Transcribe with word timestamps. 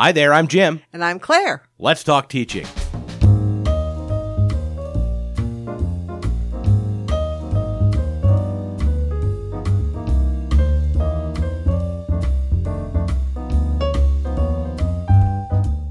Hi 0.00 0.12
there, 0.12 0.32
I'm 0.32 0.48
Jim. 0.48 0.80
And 0.94 1.04
I'm 1.04 1.18
Claire. 1.18 1.62
Let's 1.78 2.02
talk 2.02 2.30
teaching. 2.30 2.66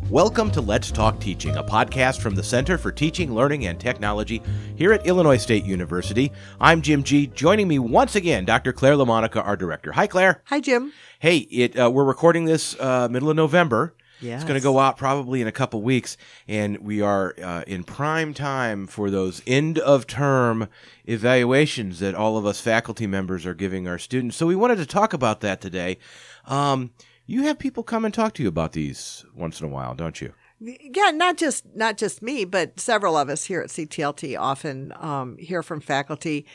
Welcome 0.09 0.49
to 0.53 0.61
Let's 0.61 0.89
Talk 0.89 1.19
Teaching, 1.19 1.55
a 1.55 1.63
podcast 1.63 2.19
from 2.19 2.33
the 2.33 2.41
Center 2.41 2.79
for 2.79 2.91
Teaching, 2.91 3.35
Learning, 3.35 3.67
and 3.67 3.79
Technology 3.79 4.41
here 4.75 4.91
at 4.91 5.05
Illinois 5.05 5.37
State 5.37 5.65
University. 5.65 6.31
I'm 6.59 6.81
Jim 6.81 7.03
G. 7.03 7.27
Joining 7.27 7.67
me 7.67 7.77
once 7.77 8.15
again, 8.15 8.43
Dr. 8.43 8.73
Claire 8.73 8.95
LaMonica, 8.95 9.45
our 9.45 9.55
director. 9.55 9.91
Hi, 9.91 10.07
Claire. 10.07 10.41
Hi, 10.45 10.59
Jim. 10.61 10.93
Hey, 11.19 11.37
it 11.37 11.77
uh, 11.77 11.91
we're 11.91 12.05
recording 12.05 12.45
this 12.45 12.75
uh, 12.79 13.07
middle 13.07 13.29
of 13.29 13.35
November. 13.35 13.93
Yes. 14.21 14.41
It's 14.41 14.47
going 14.47 14.59
to 14.59 14.63
go 14.63 14.79
out 14.79 14.97
probably 14.97 15.41
in 15.41 15.47
a 15.47 15.51
couple 15.51 15.81
weeks, 15.81 16.17
and 16.47 16.79
we 16.79 17.01
are 17.01 17.35
uh, 17.41 17.63
in 17.65 17.83
prime 17.83 18.33
time 18.33 18.85
for 18.85 19.09
those 19.09 19.41
end 19.47 19.79
of 19.79 20.07
term 20.07 20.67
evaluations 21.05 21.99
that 21.99 22.15
all 22.15 22.37
of 22.37 22.45
us 22.45 22.59
faculty 22.59 23.07
members 23.07 23.45
are 23.45 23.53
giving 23.53 23.87
our 23.87 23.97
students. 23.97 24.35
So 24.35 24.45
we 24.45 24.55
wanted 24.55 24.77
to 24.77 24.85
talk 24.85 25.13
about 25.13 25.39
that 25.41 25.61
today. 25.61 25.97
Um, 26.45 26.91
you 27.25 27.43
have 27.43 27.59
people 27.59 27.83
come 27.83 28.05
and 28.05 28.13
talk 28.13 28.33
to 28.33 28.43
you 28.43 28.49
about 28.49 28.73
these 28.73 29.23
once 29.35 29.61
in 29.61 29.67
a 29.67 29.69
while, 29.69 29.93
don't 29.93 30.19
you? 30.19 30.33
Yeah, 30.59 31.11
not 31.11 31.37
just 31.37 31.65
not 31.73 31.97
just 31.97 32.21
me, 32.21 32.43
but 32.43 32.79
several 32.79 33.15
of 33.15 33.29
us 33.29 33.45
here 33.45 33.61
at 33.61 33.69
CTLT 33.69 34.37
often 34.37 34.91
um, 34.97 35.37
hear 35.37 35.63
from 35.63 35.79
faculty, 35.79 36.45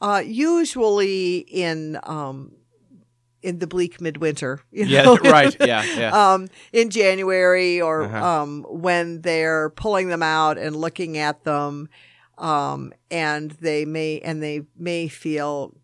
uh, 0.00 0.22
usually 0.24 1.38
in 1.38 2.00
um, 2.02 2.52
in 3.42 3.58
the 3.58 3.66
bleak 3.66 4.00
midwinter. 4.00 4.60
You 4.72 4.86
know? 4.86 5.18
Yeah, 5.22 5.30
right. 5.30 5.56
Yeah, 5.60 5.84
yeah. 5.98 6.32
um, 6.34 6.48
in 6.72 6.90
January 6.90 7.80
or 7.80 8.04
Uh-huh. 8.04 8.24
um, 8.42 8.64
when 8.68 9.20
they're 9.22 9.70
pulling 9.70 10.08
them 10.08 10.22
out 10.22 10.58
and 10.58 10.74
looking 10.76 11.18
at 11.18 11.44
them, 11.44 11.88
um, 12.38 12.92
and 13.10 13.50
they 13.60 13.84
may 13.84 14.20
and 14.20 14.42
they 14.42 14.62
may 14.76 15.08
feel 15.08 15.74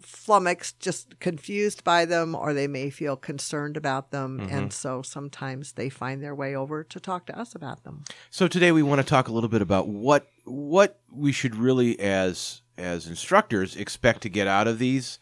flummoxed, 0.00 0.78
just 0.80 1.18
confused 1.20 1.82
by 1.84 2.04
them, 2.04 2.34
or 2.34 2.52
they 2.54 2.66
may 2.66 2.90
feel 2.90 3.16
concerned 3.16 3.76
about 3.76 4.10
them, 4.10 4.38
Mm-hmm. 4.40 4.54
and 4.56 4.72
so 4.72 5.02
sometimes 5.02 5.72
they 5.72 5.88
find 5.88 6.22
their 6.22 6.34
way 6.34 6.54
over 6.54 6.84
to 6.84 7.00
talk 7.00 7.26
to 7.26 7.38
us 7.38 7.54
about 7.54 7.84
them. 7.84 8.04
So 8.30 8.46
today 8.48 8.72
we 8.72 8.82
want 8.82 9.00
to 9.00 9.06
talk 9.06 9.28
a 9.28 9.32
little 9.32 9.48
bit 9.50 9.62
about 9.62 9.88
what 9.88 10.26
what 10.44 11.00
we 11.12 11.32
should 11.32 11.56
really 11.56 11.98
as 11.98 12.62
as 12.78 13.06
instructors 13.06 13.74
expect 13.76 14.20
to 14.22 14.28
get 14.28 14.46
out 14.46 14.68
of 14.68 14.78
these 14.78 15.18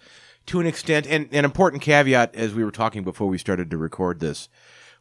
to 0.47 0.61
an 0.61 0.67
extent 0.67 1.07
and 1.07 1.29
an 1.33 1.45
important 1.45 1.83
caveat 1.83 2.35
as 2.35 2.55
we 2.55 2.65
were 2.65 2.71
talking 2.71 3.03
before 3.05 3.29
we 3.29 3.39
started 3.39 3.71
to 3.71 3.77
record 3.77 4.21
this 4.21 4.49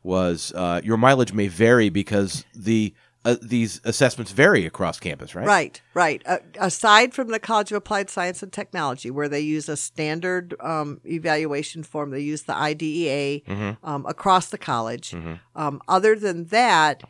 was 0.04 0.52
uh, 0.56 0.82
your 0.84 0.98
mileage 0.98 1.34
may 1.34 1.48
vary 1.48 1.90
because 1.90 2.46
the 2.54 2.94
uh, 3.26 3.38
these 3.42 3.80
assessments 3.86 4.34
vary 4.34 4.66
across 4.66 5.00
campus, 5.00 5.34
right? 5.34 5.48
Right, 5.48 5.82
right. 5.94 6.22
Uh, 6.26 6.40
aside 6.60 7.14
from 7.14 7.30
the 7.30 7.40
College 7.40 7.72
of 7.72 7.78
Applied 7.78 8.10
Science 8.10 8.44
and 8.44 8.52
Technology, 8.52 9.10
where 9.10 9.30
they 9.30 9.40
use 9.40 9.70
a 9.70 9.78
standard 9.78 10.56
um, 10.60 11.00
evaluation 11.06 11.84
form, 11.84 12.12
they 12.12 12.20
use 12.20 12.44
the 12.44 12.54
IDEA 12.56 13.40
Mm-hmm. 13.48 13.86
um, 13.90 14.06
across 14.08 14.50
the 14.50 14.58
college. 14.58 15.16
Um, 15.56 15.82
other 15.88 16.18
than 16.18 16.48
that, 16.48 17.04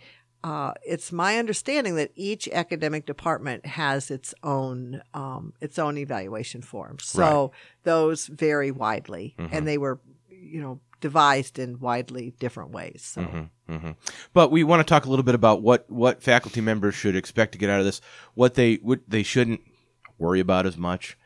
uh, 0.43 0.73
it's 0.85 1.11
my 1.11 1.37
understanding 1.37 1.95
that 1.95 2.11
each 2.15 2.49
academic 2.49 3.05
department 3.05 3.65
has 3.65 4.11
its 4.11 4.33
own 4.43 5.01
um, 5.13 5.53
its 5.61 5.79
own 5.79 5.97
evaluation 5.97 6.61
form. 6.61 6.99
So 6.99 7.51
those 7.83 8.27
vary 8.27 8.71
widely, 8.71 9.35
Mm-hmm. 9.37 9.55
and 9.55 9.67
they 9.67 9.77
were, 9.77 9.99
you 10.29 10.61
know, 10.61 10.79
devised 10.99 11.59
in 11.59 11.79
widely 11.79 12.33
different 12.39 12.71
ways. 12.71 13.01
So. 13.03 13.21
Mm-hmm. 13.69 13.91
But 14.33 14.51
we 14.51 14.63
want 14.63 14.81
to 14.81 14.83
talk 14.83 15.05
a 15.05 15.09
little 15.09 15.23
bit 15.23 15.35
about 15.35 15.61
what 15.61 15.89
what 15.89 16.21
faculty 16.21 16.61
members 16.61 16.93
should 16.95 17.15
expect 17.15 17.53
to 17.53 17.57
get 17.57 17.69
out 17.69 17.79
of 17.79 17.85
this, 17.85 18.01
what 18.35 18.53
they 18.55 18.75
what 18.75 18.99
they 19.07 19.23
shouldn't 19.23 19.61
worry 20.19 20.39
about 20.41 20.65
as 20.65 20.77
much, 20.77 21.17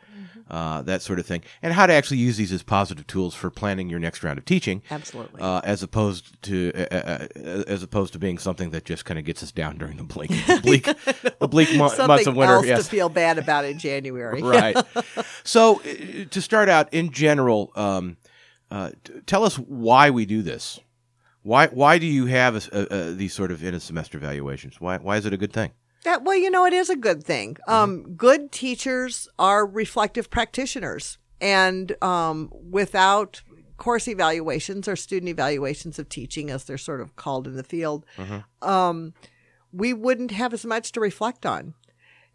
uh, 0.49 0.81
that 0.83 1.01
sort 1.01 1.19
of 1.19 1.25
thing, 1.25 1.43
and 1.61 1.73
how 1.73 1.85
to 1.85 1.93
actually 1.93 2.17
use 2.17 2.37
these 2.37 2.51
as 2.51 2.63
positive 2.63 3.05
tools 3.07 3.35
for 3.35 3.49
planning 3.49 3.89
your 3.89 3.99
next 3.99 4.23
round 4.23 4.37
of 4.37 4.45
teaching. 4.45 4.81
Absolutely. 4.89 5.41
Uh, 5.41 5.61
as 5.63 5.83
opposed 5.83 6.41
to 6.43 6.71
uh, 6.75 6.95
uh, 6.95 7.27
uh, 7.35 7.63
as 7.67 7.83
opposed 7.83 8.13
to 8.13 8.19
being 8.19 8.37
something 8.37 8.69
that 8.71 8.85
just 8.85 9.05
kind 9.05 9.19
of 9.19 9.25
gets 9.25 9.43
us 9.43 9.51
down 9.51 9.77
during 9.77 9.97
the 9.97 10.03
bleak 10.03 10.31
bleak 10.61 10.87
bleak 11.39 11.75
mo- 11.75 11.91
months 12.07 12.27
of 12.27 12.35
winter. 12.35 12.55
else 12.55 12.65
yes. 12.65 12.83
to 12.83 12.89
feel 12.89 13.09
bad 13.09 13.37
about 13.37 13.65
in 13.65 13.77
January. 13.77 14.41
right. 14.43 14.77
So, 15.43 15.79
uh, 15.81 16.25
to 16.29 16.41
start 16.41 16.67
out, 16.67 16.93
in 16.93 17.11
general, 17.11 17.71
um, 17.75 18.17
uh, 18.69 18.91
t- 19.03 19.13
tell 19.25 19.45
us 19.45 19.57
why 19.57 20.09
we 20.09 20.25
do 20.25 20.41
this. 20.41 20.79
Why 21.41 21.67
why 21.67 21.97
do 21.97 22.05
you 22.05 22.25
have 22.25 22.55
a, 22.55 22.77
a, 22.77 22.97
a, 22.97 23.11
these 23.13 23.33
sort 23.33 23.51
of 23.51 23.63
end 23.63 23.75
of 23.75 23.81
semester 23.81 24.17
evaluations? 24.17 24.81
Why 24.81 24.97
why 24.97 25.17
is 25.17 25.25
it 25.25 25.33
a 25.33 25.37
good 25.37 25.53
thing? 25.53 25.71
Well, 26.05 26.35
you 26.37 26.49
know, 26.49 26.65
it 26.65 26.73
is 26.73 26.89
a 26.89 26.95
good 26.95 27.23
thing. 27.23 27.55
Mm-hmm. 27.55 27.71
Um, 27.73 28.13
good 28.15 28.51
teachers 28.51 29.27
are 29.37 29.65
reflective 29.65 30.29
practitioners, 30.29 31.17
and 31.41 32.01
um, 32.03 32.49
without 32.51 33.41
course 33.77 34.07
evaluations 34.07 34.87
or 34.87 34.95
student 34.95 35.29
evaluations 35.29 35.99
of 35.99 36.09
teaching, 36.09 36.49
as 36.49 36.63
they're 36.63 36.77
sort 36.77 37.01
of 37.01 37.15
called 37.15 37.45
in 37.47 37.55
the 37.55 37.63
field, 37.63 38.05
Mm-hmm. 38.17 38.67
um, 38.67 39.13
we 39.73 39.93
wouldn't 39.93 40.31
have 40.31 40.53
as 40.53 40.65
much 40.65 40.93
to 40.93 40.99
reflect 41.01 41.45
on. 41.45 41.73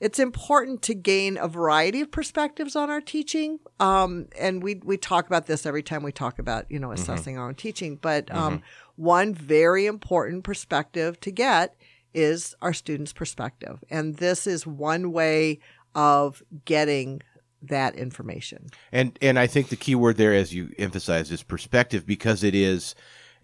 It's 0.00 0.18
important 0.18 0.82
to 0.82 0.94
gain 0.94 1.38
a 1.38 1.48
variety 1.48 2.00
of 2.02 2.10
perspectives 2.10 2.76
on 2.76 2.90
our 2.90 3.00
teaching, 3.00 3.58
um, 3.80 4.26
and 4.38 4.62
we 4.62 4.74
we 4.84 4.96
talk 4.96 5.26
about 5.26 5.46
this 5.46 5.64
every 5.64 5.82
time 5.82 6.02
we 6.02 6.12
talk 6.12 6.38
about 6.38 6.70
you 6.70 6.78
know 6.78 6.88
Mm-hmm. 6.88 7.00
assessing 7.02 7.38
our 7.38 7.48
own 7.48 7.54
teaching. 7.54 7.96
But 7.96 8.30
um, 8.34 8.62
one 8.96 9.32
very 9.34 9.86
important 9.86 10.44
perspective 10.44 11.18
to 11.20 11.30
get 11.30 11.74
is 12.14 12.54
our 12.62 12.72
students' 12.72 13.12
perspective. 13.12 13.82
And 13.90 14.16
this 14.16 14.46
is 14.46 14.66
one 14.66 15.12
way 15.12 15.60
of 15.94 16.42
getting 16.64 17.22
that 17.62 17.94
information. 17.94 18.68
And 18.90 19.18
and 19.22 19.38
I 19.38 19.46
think 19.46 19.68
the 19.68 19.76
key 19.76 19.94
word 19.94 20.16
there, 20.16 20.34
as 20.34 20.52
you 20.54 20.70
emphasize, 20.78 21.30
is 21.30 21.42
perspective 21.42 22.06
because 22.06 22.42
it 22.42 22.54
is 22.54 22.94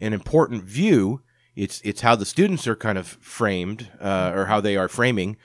an 0.00 0.12
important 0.12 0.64
view. 0.64 1.22
It's 1.54 1.80
it's 1.84 2.00
how 2.00 2.16
the 2.16 2.26
students 2.26 2.66
are 2.66 2.76
kind 2.76 2.98
of 2.98 3.06
framed, 3.06 3.88
uh, 4.00 4.32
or 4.34 4.46
how 4.46 4.60
they 4.60 4.76
are 4.76 4.88
framing 4.88 5.36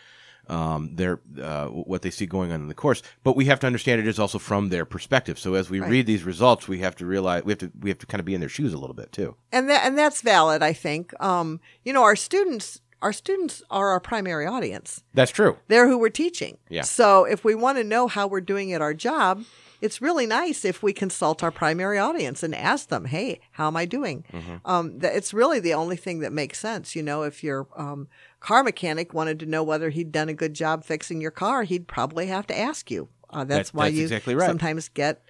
um, 0.47 0.95
their 0.95 1.21
uh, 1.41 1.67
what 1.67 2.01
they 2.01 2.09
see 2.09 2.25
going 2.25 2.51
on 2.51 2.61
in 2.61 2.67
the 2.67 2.73
course. 2.73 3.01
But 3.23 3.35
we 3.35 3.45
have 3.45 3.59
to 3.61 3.67
understand 3.67 4.01
it 4.01 4.07
is 4.07 4.19
also 4.19 4.39
from 4.39 4.69
their 4.69 4.85
perspective. 4.85 5.39
So 5.39 5.53
as 5.53 5.69
we 5.69 5.79
Right. 5.79 5.89
read 5.89 6.05
these 6.05 6.23
results, 6.23 6.67
we 6.67 6.79
have 6.79 6.95
to 6.97 7.05
realize 7.05 7.43
we 7.43 7.51
have 7.51 7.59
to 7.59 7.71
we 7.79 7.89
have 7.89 7.99
to 7.99 8.05
kind 8.05 8.19
of 8.19 8.25
be 8.25 8.33
in 8.33 8.39
their 8.41 8.49
shoes 8.49 8.73
a 8.73 8.77
little 8.77 8.95
bit 8.95 9.11
too. 9.11 9.35
And 9.51 9.69
that 9.69 9.85
and 9.85 9.97
that's 9.97 10.21
valid, 10.21 10.61
I 10.61 10.73
think. 10.73 11.13
Um, 11.23 11.59
you 11.83 11.93
know, 11.93 12.03
our 12.03 12.15
students 12.15 12.81
our 13.03 13.13
students 13.13 13.61
are 13.69 13.89
our 13.89 13.99
primary 13.99 14.47
audience. 14.47 15.03
That's 15.13 15.31
true. 15.31 15.57
They're 15.67 15.87
who 15.87 15.97
we're 15.99 16.09
teaching. 16.09 16.57
Yeah. 16.69 16.81
So 16.83 17.25
if 17.25 17.43
we 17.43 17.53
want 17.53 17.77
to 17.77 17.83
know 17.83 18.07
how 18.07 18.25
we're 18.27 18.41
doing 18.41 18.73
at 18.73 18.81
our 18.81 18.93
job, 18.95 19.43
it's 19.81 20.01
really 20.01 20.25
nice 20.25 20.63
if 20.65 20.81
we 20.81 20.93
consult 20.93 21.43
our 21.43 21.51
primary 21.51 21.99
audience 21.99 22.41
and 22.41 22.55
ask 22.55 22.87
them, 22.87 23.05
"Hey, 23.05 23.41
how 23.51 23.67
am 23.67 23.75
I 23.75 23.85
doing?" 23.85 24.23
Um, 24.65 24.99
it's 25.01 25.33
really 25.33 25.59
the 25.59 25.73
only 25.73 25.97
thing 25.97 26.19
that 26.21 26.31
makes 26.31 26.57
sense. 26.59 26.95
You 26.95 27.03
know, 27.03 27.23
if 27.23 27.43
your 27.43 27.67
um, 27.75 28.07
car 28.39 28.63
mechanic 28.63 29.13
wanted 29.13 29.39
to 29.41 29.45
know 29.45 29.61
whether 29.63 29.89
he'd 29.89 30.11
done 30.13 30.29
a 30.29 30.33
good 30.33 30.53
job 30.53 30.85
fixing 30.85 31.19
your 31.21 31.31
car, 31.31 31.63
he'd 31.63 31.87
probably 31.87 32.27
have 32.27 32.47
to 32.47 32.57
ask 32.57 32.89
you. 32.89 33.09
Uh, 33.29 33.43
that's 33.43 33.71
That- 33.71 33.77
why 33.77 33.85
that's 33.89 33.97
you 33.97 34.03
exactly 34.03 34.35
right. 34.35 34.47
sometimes 34.47 34.87
get 34.89 35.21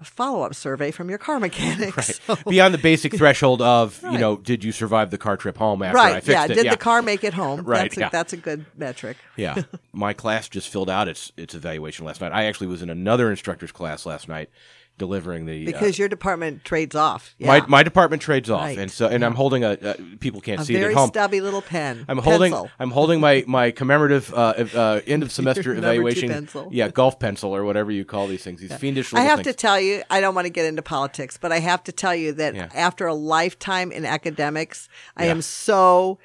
a 0.00 0.04
follow-up 0.04 0.54
survey 0.54 0.90
from 0.90 1.08
your 1.08 1.18
car 1.18 1.40
mechanic. 1.40 1.94
So- 2.02 2.36
Beyond 2.48 2.74
the 2.74 2.78
basic 2.78 3.14
threshold 3.16 3.62
of 3.62 4.00
you 4.02 4.18
know, 4.18 4.36
did 4.36 4.62
you 4.62 4.70
survive 4.72 5.10
the 5.10 5.18
car 5.18 5.36
trip 5.38 5.56
home 5.56 5.82
after 5.82 5.98
I 5.98 6.12
right? 6.12 6.14
fixed 6.24 6.28
Yeah. 6.28 6.44
it? 6.44 6.62
Did 6.62 6.72
the 6.72 6.76
car 6.76 7.00
make 7.02 7.24
it 7.24 7.32
home? 7.34 7.60
Right, 7.66 7.82
That's 7.84 7.96
a, 7.96 8.00
yeah. 8.00 8.08
that's 8.10 8.32
a 8.32 8.36
good 8.36 8.66
metric. 8.76 9.16
Yeah. 9.36 9.62
My 9.92 10.12
class 10.12 10.48
just 10.48 10.68
filled 10.68 10.90
out 10.90 11.08
its 11.08 11.32
its 11.36 11.54
evaluation 11.54 12.04
last 12.04 12.20
night. 12.20 12.32
I 12.32 12.44
actually 12.44 12.66
was 12.66 12.82
in 12.82 12.90
another 12.90 13.30
instructor's 13.30 13.72
class 13.72 14.04
last 14.04 14.28
night 14.28 14.50
delivering 14.98 15.46
the 15.46 15.62
uh, 15.62 15.66
Because 15.66 15.98
your 15.98 16.08
department 16.08 16.64
trades 16.64 16.94
off. 16.94 17.34
Yeah. 17.38 17.48
my 17.48 17.66
my 17.66 17.82
department 17.82 18.22
trades 18.22 18.48
off, 18.50 18.62
Right. 18.62 18.78
and 18.78 18.90
so 18.90 19.06
and 19.08 19.24
I'm 19.24 19.34
holding 19.34 19.62
a 19.64 19.70
uh, 19.72 19.94
people 20.20 20.40
can't 20.40 20.60
a 20.60 20.64
see 20.64 20.74
it 20.76 20.82
at 20.82 20.94
home. 20.94 21.08
stubby 21.08 21.40
little 21.40 21.62
pen. 21.62 22.04
I'm 22.08 22.18
holding 22.18 22.52
pencil. 22.52 22.70
I'm 22.78 22.90
holding 22.90 23.20
my 23.20 23.44
my 23.46 23.70
commemorative 23.70 24.32
uh, 24.34 24.54
uh, 24.74 25.00
end 25.06 25.22
of 25.22 25.30
semester 25.38 25.74
evaluation. 25.74 26.28
pencil. 26.28 26.68
Yeah, 26.72 26.88
golf 26.88 27.18
pencil 27.18 27.54
or 27.54 27.64
whatever 27.64 27.90
you 27.90 28.04
call 28.04 28.26
these 28.26 28.42
things. 28.42 28.60
These 28.60 28.74
fiendish 28.76 29.12
I 29.14 29.20
have 29.22 29.42
to 29.42 29.52
tell 29.52 29.80
you, 29.80 30.02
I 30.10 30.20
don't 30.20 30.34
want 30.34 30.46
to 30.46 30.50
get 30.52 30.64
into 30.66 30.82
politics, 30.82 31.36
but 31.40 31.52
I 31.52 31.58
have 31.60 31.84
to 31.84 31.92
tell 31.92 32.14
you 32.14 32.32
that 32.32 32.54
Yeah. 32.54 32.68
after 32.74 33.06
a 33.06 33.14
lifetime 33.14 33.92
in 33.92 34.04
academics, 34.04 34.88
I 35.16 35.24
Yeah. 35.26 35.30
am 35.32 35.42
so 35.42 36.18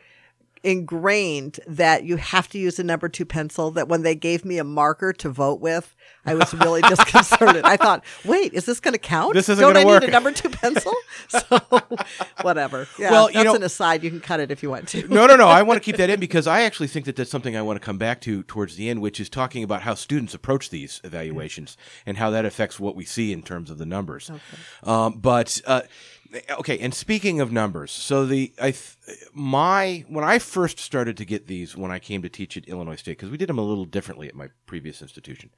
ingrained 0.64 1.60
that 1.68 2.04
you 2.04 2.18
have 2.18 2.48
to 2.50 2.58
use 2.60 2.78
a 2.80 2.84
number 2.84 3.10
two 3.10 3.26
pencil 3.26 3.72
that 3.72 3.88
when 3.88 4.04
they 4.04 4.16
gave 4.16 4.46
me 4.46 4.58
a 4.58 4.64
marker 4.64 5.12
to 5.14 5.30
vote 5.30 5.60
with, 5.60 5.96
I 6.26 6.36
was 6.36 6.54
really 6.54 6.82
disconcerted. 6.90 7.64
I 7.66 7.78
thought, 7.78 8.04
wait, 8.26 8.54
is 8.54 8.66
this 8.66 8.80
going 8.80 8.94
to 8.94 9.00
count? 9.00 9.34
This 9.34 9.50
isn't 9.50 9.62
Don't 9.62 9.76
I 9.78 9.86
work. 9.86 10.02
need 10.02 10.10
a 10.10 10.12
number 10.12 10.32
two 10.32 10.50
pencil? 10.50 10.94
So, 11.30 11.60
whatever. 12.42 12.88
Yeah, 13.00 13.12
Well, 13.12 13.30
you 13.30 13.36
that's 13.36 13.46
know- 13.46 13.56
an 13.56 13.64
aside. 13.64 14.04
You 14.04 14.10
can 14.10 14.20
cut 14.20 14.40
it 14.42 14.52
if 14.52 14.62
you 14.62 14.70
want 14.70 14.88
to. 14.90 15.08
no, 15.08 15.26
no, 15.28 15.36
no. 15.38 15.48
I 15.48 15.62
want 15.62 15.82
to 15.82 15.86
keep 15.86 15.96
that 15.98 16.10
in 16.10 16.20
because 16.28 16.46
I 16.48 16.62
actually 16.64 16.88
think 16.88 17.06
that 17.06 17.16
that's 17.16 17.30
something 17.32 17.56
I 17.56 17.62
want 17.62 17.80
to 17.80 17.86
come 17.86 17.98
back 17.98 18.20
to 18.22 18.44
towards 18.44 18.76
the 18.76 18.90
end, 18.90 19.02
which 19.02 19.20
is 19.20 19.30
talking 19.30 19.64
about 19.64 19.84
how 19.84 19.94
students 19.94 20.34
approach 20.34 20.70
these 20.70 21.00
evaluations 21.04 21.78
and 22.06 22.18
how 22.18 22.30
that 22.32 22.44
affects 22.44 22.80
what 22.80 22.96
we 22.96 23.06
see 23.06 23.32
in 23.32 23.44
terms 23.44 23.70
of 23.70 23.78
the 23.78 23.86
numbers. 23.86 24.30
Um, 24.84 25.20
but 25.20 25.62
uh, 25.66 25.82
okay, 26.60 26.78
and 26.80 26.94
speaking 26.94 27.40
of 27.42 27.52
numbers, 27.52 27.92
so 27.92 28.26
the 28.26 28.54
I 28.62 28.72
th- 28.72 28.98
my 29.34 30.06
when 30.08 30.24
I 30.24 30.40
first 30.40 30.80
started 30.80 31.18
to 31.18 31.26
get 31.26 31.48
these 31.48 31.76
when 31.76 31.92
I 31.92 32.00
came 32.00 32.22
to 32.22 32.30
teach 32.30 32.56
at 32.58 32.66
Illinois 32.68 32.96
State 32.96 33.18
because 33.18 33.30
we 33.30 33.38
did 33.38 33.50
them 33.50 33.58
a 33.58 33.64
little 33.64 33.86
differently 33.86 34.28
at 34.28 34.36
my 34.36 34.50
previous 34.66 35.02
institution. 35.02 35.50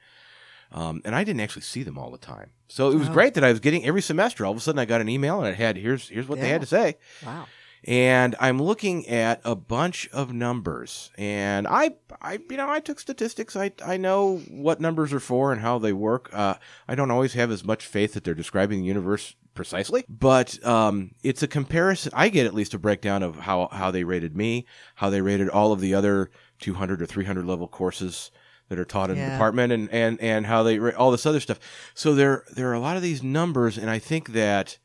Um, 0.72 1.02
and 1.06 1.14
I 1.14 1.24
didn't 1.24 1.42
actually 1.42 1.62
see 1.62 1.84
them 1.84 2.00
all 2.00 2.10
the 2.10 2.18
time, 2.18 2.50
so 2.68 2.90
it 2.92 2.96
was 2.98 3.08
Oh. 3.10 3.14
great 3.14 3.36
that 3.36 3.44
I 3.44 3.52
was 3.52 3.60
getting 3.60 3.86
every 3.86 4.02
semester. 4.02 4.44
All 4.46 4.52
of 4.52 4.58
a 4.58 4.62
sudden, 4.62 4.80
I 4.80 4.86
got 4.86 5.02
an 5.02 5.10
email 5.10 5.40
and 5.40 5.48
it 5.48 5.56
had 5.56 5.78
here's 5.78 6.10
here's 6.10 6.28
what 6.28 6.40
they 6.40 6.50
had 6.50 6.62
to 6.62 6.68
say, 6.68 6.98
Wow. 7.24 7.46
and 7.84 8.36
I'm 8.40 8.60
looking 8.60 9.08
at 9.08 9.40
a 9.44 9.56
bunch 9.56 10.10
of 10.12 10.34
numbers, 10.34 11.12
and 11.16 11.68
I, 11.68 11.92
I, 12.24 12.40
you 12.50 12.58
know, 12.58 12.68
I 12.72 12.80
took 12.80 13.00
statistics. 13.00 13.56
I, 13.56 13.72
I 13.86 13.98
know 13.98 14.38
what 14.50 14.82
numbers 14.82 15.14
are 15.14 15.20
for 15.20 15.52
and 15.52 15.62
how 15.62 15.78
they 15.78 15.94
work. 15.94 16.32
Uh, 16.34 16.56
I 16.88 16.96
don't 16.96 17.12
always 17.12 17.34
have 17.34 17.52
as 17.52 17.64
much 17.64 17.86
faith 17.86 18.14
that 18.16 18.24
they're 18.24 18.34
describing 18.34 18.80
the 18.82 18.88
universe 18.88 19.36
precisely, 19.54 20.04
but 20.10 20.64
um, 20.66 21.12
it's 21.24 21.44
a 21.44 21.48
comparison. 21.48 22.12
I 22.16 22.30
get 22.30 22.46
at 22.46 22.54
least 22.54 22.74
a 22.74 22.80
breakdown 22.80 23.24
of 23.24 23.38
how 23.40 23.70
how 23.72 23.92
they 23.92 24.04
rated 24.04 24.36
me, 24.36 24.66
how 24.96 25.10
they 25.10 25.22
rated 25.22 25.50
all 25.50 25.72
of 25.72 25.80
the 25.80 25.94
other 25.94 26.30
200 26.60 27.02
or 27.02 27.06
300 27.06 27.46
level 27.46 27.68
courses 27.68 28.32
that 28.70 28.80
are 28.80 28.86
taught 28.86 29.10
in 29.10 29.20
the 29.20 29.32
department, 29.32 29.72
and 29.74 29.90
and 29.92 30.20
and 30.22 30.46
how 30.46 30.64
they 30.64 30.80
all 30.94 31.12
this 31.12 31.26
other 31.26 31.40
stuff. 31.40 31.60
So 31.94 32.16
there 32.16 32.44
there 32.56 32.70
are 32.70 32.74
a 32.74 32.80
lot 32.80 32.96
of 32.98 33.04
these 33.04 33.22
numbers, 33.24 33.78
and 33.78 33.90
I 33.90 34.00
think 34.00 34.30
that 34.34 34.78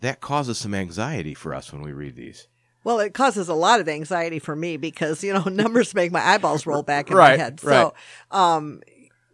that 0.00 0.20
causes 0.20 0.58
some 0.58 0.74
anxiety 0.74 1.34
for 1.34 1.54
us 1.54 1.72
when 1.72 1.82
we 1.82 1.92
read 1.92 2.16
these. 2.16 2.48
Well, 2.82 2.98
it 3.00 3.12
causes 3.12 3.50
a 3.50 3.54
lot 3.54 3.80
of 3.80 3.88
anxiety 3.90 4.38
for 4.38 4.56
me 4.56 4.78
because 4.78 5.22
you 5.22 5.34
know 5.34 5.42
numbers 5.50 5.94
make 5.94 6.10
my 6.10 6.26
eyeballs 6.26 6.66
roll 6.66 6.82
back 6.82 7.10
in 7.10 7.16
Right, 7.16 7.38
my 7.38 7.44
head. 7.44 7.62
right. 7.62 7.92
So, 8.30 8.36
um, 8.36 8.80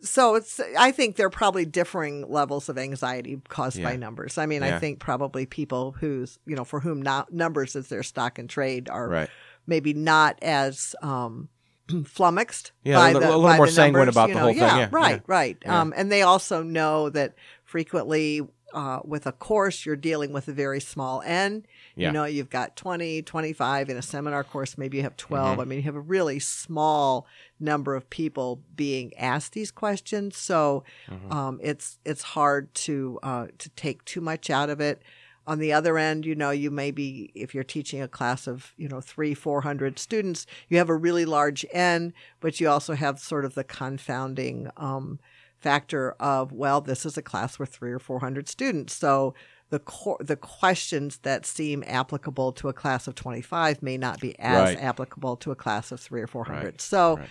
so 0.02 0.34
it's 0.34 0.60
I 0.78 0.92
think 0.92 1.16
there 1.16 1.26
are 1.26 1.30
probably 1.30 1.64
differing 1.64 2.28
levels 2.30 2.68
of 2.68 2.78
anxiety 2.78 3.40
caused 3.48 3.82
by 3.82 3.96
numbers. 3.96 4.38
I 4.38 4.46
mean, 4.46 4.62
Yeah. 4.62 4.76
I 4.76 4.78
think 4.78 4.98
probably 4.98 5.46
people 5.46 5.92
who's 5.92 6.38
you 6.46 6.54
know 6.56 6.64
for 6.64 6.80
whom 6.80 7.02
not, 7.02 7.32
numbers 7.32 7.74
is 7.76 7.88
their 7.88 8.02
stock 8.02 8.38
and 8.38 8.48
trade 8.48 8.88
are 8.88 9.08
Right. 9.08 9.30
maybe 9.66 9.94
not 9.94 10.38
as 10.42 10.94
um, 11.02 11.48
flummoxed 12.04 12.72
Yeah, 12.84 12.96
by 12.96 13.10
a 13.10 13.12
the, 13.14 13.20
little- 13.20 13.34
a 13.36 13.38
little 13.40 13.56
more 13.56 13.66
sanguine 13.68 14.06
numbers, 14.06 14.14
about 14.14 14.28
you 14.28 14.34
the 14.34 14.40
know. 14.40 14.44
whole 14.46 14.54
thing, 14.54 14.78
yeah, 14.78 14.88
right, 14.90 15.10
yeah. 15.16 15.20
right. 15.26 15.58
Yeah. 15.62 15.80
Um, 15.80 15.94
and 15.96 16.10
they 16.12 16.22
also 16.22 16.62
know 16.62 17.10
that 17.10 17.34
frequently 17.64 18.42
uh, 18.76 19.00
with 19.04 19.26
a 19.26 19.32
course 19.32 19.86
you're 19.86 19.96
dealing 19.96 20.32
with 20.32 20.46
a 20.48 20.52
very 20.52 20.80
small 20.80 21.22
n. 21.24 21.64
Yeah. 21.96 22.08
You 22.08 22.12
know, 22.12 22.24
you've 22.26 22.50
got 22.50 22.76
20, 22.76 23.22
25 23.22 23.88
in 23.88 23.96
a 23.96 24.02
seminar 24.02 24.44
course, 24.44 24.76
maybe 24.76 24.98
you 24.98 25.02
have 25.02 25.16
12. 25.16 25.52
Mm-hmm. 25.52 25.60
I 25.60 25.64
mean, 25.64 25.78
you 25.78 25.84
have 25.84 25.96
a 25.96 26.00
really 26.00 26.38
small 26.38 27.26
number 27.58 27.96
of 27.96 28.08
people 28.10 28.60
being 28.76 29.16
asked 29.16 29.54
these 29.54 29.70
questions, 29.70 30.36
so 30.36 30.84
Mm-hmm. 31.08 31.32
um, 31.32 31.60
it's 31.62 31.98
it's 32.04 32.22
hard 32.22 32.72
to 32.74 33.18
uh, 33.22 33.46
to 33.58 33.68
take 33.70 34.04
too 34.04 34.20
much 34.20 34.50
out 34.50 34.68
of 34.70 34.80
it. 34.80 35.02
On 35.46 35.58
the 35.60 35.72
other 35.72 35.96
end, 35.96 36.26
you 36.26 36.34
know, 36.34 36.50
you 36.50 36.72
may 36.72 36.90
be, 36.90 37.30
if 37.34 37.54
you're 37.54 37.62
teaching 37.64 38.02
a 38.02 38.08
class 38.08 38.48
of, 38.48 38.72
you 38.76 38.88
know, 38.88 39.00
three, 39.00 39.32
400 39.32 39.96
students, 39.96 40.44
you 40.68 40.76
have 40.78 40.88
a 40.88 40.96
really 40.96 41.24
large 41.24 41.64
N, 41.72 42.12
but 42.40 42.58
you 42.60 42.68
also 42.68 42.94
have 42.94 43.20
sort 43.20 43.44
of 43.44 43.54
the 43.54 43.62
confounding 43.62 44.68
um, 44.76 45.20
factor 45.58 46.12
of, 46.20 46.52
well, 46.52 46.80
this 46.80 47.06
is 47.06 47.16
a 47.16 47.22
class 47.22 47.58
with 47.58 47.70
three 47.70 47.92
or 47.92 47.98
400 47.98 48.48
students. 48.48 48.94
So 48.94 49.34
the, 49.70 49.78
cor- 49.80 50.18
the 50.20 50.36
questions 50.36 51.18
that 51.18 51.44
seem 51.46 51.82
applicable 51.86 52.52
to 52.52 52.68
a 52.68 52.72
class 52.72 53.06
of 53.08 53.14
25 53.14 53.82
may 53.82 53.96
not 53.96 54.20
be 54.20 54.38
as 54.38 54.74
Right. 54.74 54.82
applicable 54.82 55.36
to 55.38 55.50
a 55.50 55.56
class 55.56 55.90
of 55.92 56.00
three 56.00 56.20
or 56.20 56.26
400. 56.26 56.64
Right, 56.64 56.80
So 56.80 57.16
right. 57.16 57.28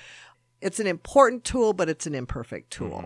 it's 0.61 0.79
an 0.79 0.87
important 0.87 1.43
tool, 1.43 1.73
but 1.73 1.87
it's 1.89 2.05
an 2.07 2.15
imperfect 2.15 2.71
tool. 2.71 2.89
Mm-hmm. 2.89 3.05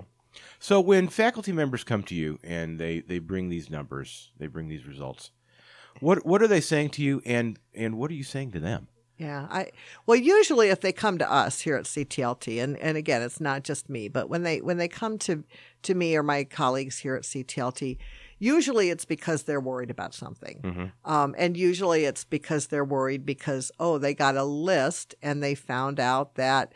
So 0.59 0.79
when 0.79 1.07
faculty 1.09 1.51
members 1.51 1.83
come 1.83 2.03
to 2.03 2.15
you 2.15 2.39
and 2.43 2.79
they, 2.79 3.01
they 3.01 3.19
bring 3.19 3.49
these 3.49 3.69
numbers, 3.69 4.31
they 4.37 4.47
bring 4.47 4.67
these 4.69 4.85
results, 4.85 5.31
what 6.01 6.25
what 6.25 6.41
are 6.41 6.47
they 6.47 6.61
saying 6.61 6.91
to 6.91 7.01
you 7.03 7.21
and 7.25 7.59
and 7.73 7.97
what 7.97 8.09
are 8.09 8.13
you 8.13 8.23
saying 8.23 8.51
to 8.51 8.59
them? 8.59 8.87
Yeah, 9.19 9.47
I 9.49 9.71
well 10.05 10.17
usually 10.17 10.69
if 10.69 10.79
they 10.79 10.93
come 10.93 11.17
to 11.17 11.29
us 11.29 11.59
here 11.59 11.75
at 11.75 11.83
CTLT 11.83 12.63
and 12.63 12.77
and 12.77 12.95
again 12.97 13.21
it's 13.21 13.41
not 13.41 13.63
just 13.63 13.89
me, 13.89 14.07
but 14.07 14.29
when 14.29 14.43
they 14.43 14.61
when 14.61 14.77
they 14.77 14.87
come 14.87 15.17
to 15.19 15.43
to 15.83 15.93
me 15.93 16.15
or 16.15 16.23
my 16.23 16.45
colleagues 16.45 16.99
here 16.99 17.15
at 17.15 17.23
CTLT, 17.23 17.97
usually 18.39 18.89
it's 18.89 19.03
because 19.03 19.43
they're 19.43 19.59
worried 19.59 19.91
about 19.91 20.13
something. 20.13 20.61
Um, 21.03 21.35
and 21.37 21.57
usually 21.57 22.05
it's 22.05 22.23
because 22.23 22.67
they're 22.67 22.85
worried 22.85 23.25
because 23.25 23.73
oh, 23.77 23.97
they 23.97 24.13
got 24.13 24.37
a 24.37 24.45
list 24.45 25.15
and 25.21 25.43
they 25.43 25.53
found 25.53 25.99
out 25.99 26.35
that 26.35 26.71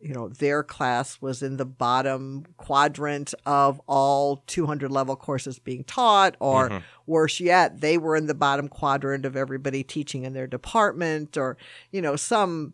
you 0.00 0.14
know 0.14 0.28
their 0.28 0.62
class 0.62 1.20
was 1.20 1.42
in 1.42 1.56
the 1.56 1.64
bottom 1.64 2.44
quadrant 2.56 3.34
of 3.46 3.80
all 3.86 4.44
200 4.46 4.90
level 4.90 5.16
courses 5.16 5.58
being 5.58 5.82
taught 5.84 6.36
or 6.38 6.68
mm-hmm. 6.68 6.78
worse 7.06 7.40
yet 7.40 7.80
they 7.80 7.98
were 7.98 8.14
in 8.14 8.26
the 8.26 8.34
bottom 8.34 8.68
quadrant 8.68 9.24
of 9.24 9.36
everybody 9.36 9.82
teaching 9.82 10.24
in 10.24 10.34
their 10.34 10.46
department 10.46 11.36
or 11.36 11.56
you 11.90 12.00
know 12.00 12.14
some 12.14 12.72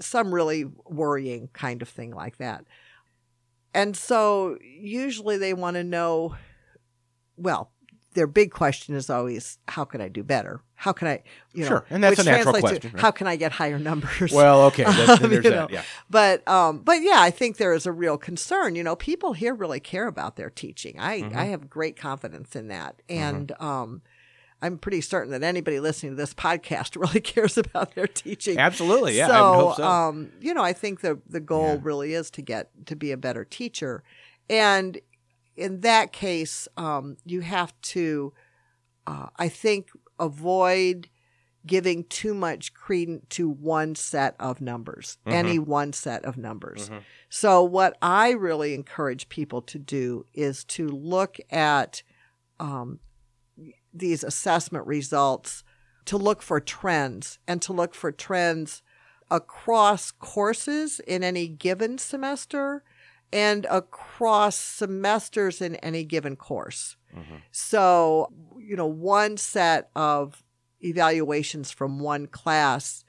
some 0.00 0.34
really 0.34 0.64
worrying 0.86 1.48
kind 1.52 1.82
of 1.82 1.88
thing 1.88 2.12
like 2.12 2.38
that. 2.38 2.64
And 3.72 3.96
so 3.96 4.56
usually 4.62 5.36
they 5.36 5.54
want 5.54 5.74
to 5.74 5.84
know 5.84 6.36
well 7.36 7.70
their 8.14 8.26
big 8.28 8.52
question 8.52 8.94
is 8.94 9.10
always 9.10 9.58
how 9.66 9.84
can 9.84 10.00
i 10.00 10.06
do 10.06 10.22
better 10.22 10.60
how 10.76 10.92
can 10.92 11.08
i 11.08 11.22
you 11.52 11.62
know 11.62 11.68
Sure, 11.68 11.84
and 11.90 12.02
that's 12.02 12.18
a 12.18 12.24
natural 12.24 12.52
translates 12.52 12.68
to, 12.68 12.80
question, 12.80 12.90
right? 12.94 13.00
how 13.00 13.10
can 13.10 13.26
i 13.26 13.36
get 13.36 13.52
higher 13.52 13.78
numbers 13.78 14.32
Well, 14.32 14.62
okay, 14.66 14.84
Um, 14.84 14.94
there's 15.30 15.44
that. 15.44 15.70
Yeah, 15.70 15.82
but 16.10 16.46
um, 16.48 16.78
but 16.80 17.00
yeah, 17.02 17.18
I 17.18 17.30
think 17.30 17.56
there 17.58 17.72
is 17.74 17.86
a 17.86 17.92
real 17.92 18.18
concern. 18.18 18.74
You 18.74 18.82
know, 18.82 18.96
people 18.96 19.32
here 19.34 19.54
really 19.54 19.80
care 19.80 20.06
about 20.06 20.36
their 20.36 20.50
teaching. 20.50 20.98
I 20.98 21.20
Mm-hmm. 21.22 21.38
I 21.38 21.44
have 21.46 21.70
great 21.70 21.96
confidence 21.96 22.54
in 22.56 22.68
that, 22.68 23.00
and 23.08 23.52
um, 23.60 24.02
I'm 24.60 24.78
pretty 24.78 25.00
certain 25.00 25.30
that 25.32 25.42
anybody 25.42 25.78
listening 25.80 26.12
to 26.12 26.16
this 26.16 26.34
podcast 26.34 26.96
really 27.00 27.20
cares 27.20 27.56
about 27.56 27.94
their 27.94 28.06
teaching. 28.08 28.58
absolutely. 28.58 29.16
Yeah, 29.16 29.28
so, 29.28 29.32
I 29.32 29.40
would 29.50 29.56
hope 29.64 29.76
so. 29.76 29.84
um, 29.84 30.32
you 30.40 30.54
know, 30.54 30.62
I 30.62 30.72
think 30.72 31.00
the 31.00 31.20
the 31.28 31.40
goal 31.40 31.74
Yeah. 31.74 31.80
really 31.82 32.14
is 32.14 32.30
to 32.32 32.42
get 32.42 32.70
to 32.86 32.96
be 32.96 33.12
a 33.12 33.16
better 33.16 33.44
teacher, 33.44 34.02
and 34.50 34.98
in 35.56 35.80
that 35.82 36.12
case, 36.12 36.66
um, 36.76 37.16
you 37.24 37.40
have 37.42 37.72
to, 37.94 38.32
uh, 39.06 39.28
I 39.36 39.48
think, 39.48 39.88
avoid 40.18 41.08
giving 41.66 42.04
too 42.04 42.34
much 42.34 42.74
credence 42.74 43.24
to 43.30 43.48
one 43.48 43.94
set 43.94 44.34
of 44.38 44.60
numbers, 44.60 45.16
any 45.26 45.58
one 45.58 45.92
set 45.92 46.24
of 46.24 46.36
numbers. 46.36 46.90
So, 47.30 47.62
what 47.62 47.96
I 48.02 48.30
really 48.30 48.74
encourage 48.74 49.28
people 49.28 49.62
to 49.62 49.78
do 49.78 50.26
is 50.34 50.64
to 50.64 50.86
look 50.88 51.38
at 51.50 52.02
um, 52.60 53.00
these 53.92 54.22
assessment 54.22 54.86
results, 54.86 55.64
to 56.04 56.18
look 56.18 56.42
for 56.42 56.60
trends, 56.60 57.38
and 57.48 57.62
to 57.62 57.72
look 57.72 57.94
for 57.94 58.12
trends 58.12 58.82
across 59.30 60.10
courses 60.10 61.00
in 61.00 61.24
any 61.24 61.48
given 61.48 61.96
semester 61.96 62.84
and 63.32 63.66
across 63.70 64.54
semesters 64.54 65.60
in 65.60 65.76
any 65.76 66.04
given 66.04 66.36
course. 66.36 66.96
So, 67.50 68.32
you 68.58 68.76
know, 68.76 68.86
one 68.86 69.36
set 69.36 69.90
of 69.94 70.42
evaluations 70.80 71.70
from 71.70 71.98
one 71.98 72.26
class 72.26 73.04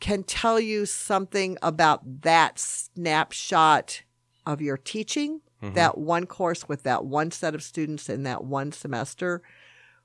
can 0.00 0.22
tell 0.22 0.60
you 0.60 0.86
something 0.86 1.56
about 1.62 2.22
that 2.22 2.58
snapshot 2.58 4.02
of 4.44 4.60
your 4.60 4.76
teaching, 4.76 5.40
mm-hmm. 5.62 5.74
that 5.74 5.98
one 5.98 6.26
course 6.26 6.68
with 6.68 6.82
that 6.84 7.04
one 7.04 7.30
set 7.30 7.54
of 7.54 7.62
students 7.62 8.08
in 8.08 8.22
that 8.24 8.44
one 8.44 8.72
semester. 8.72 9.42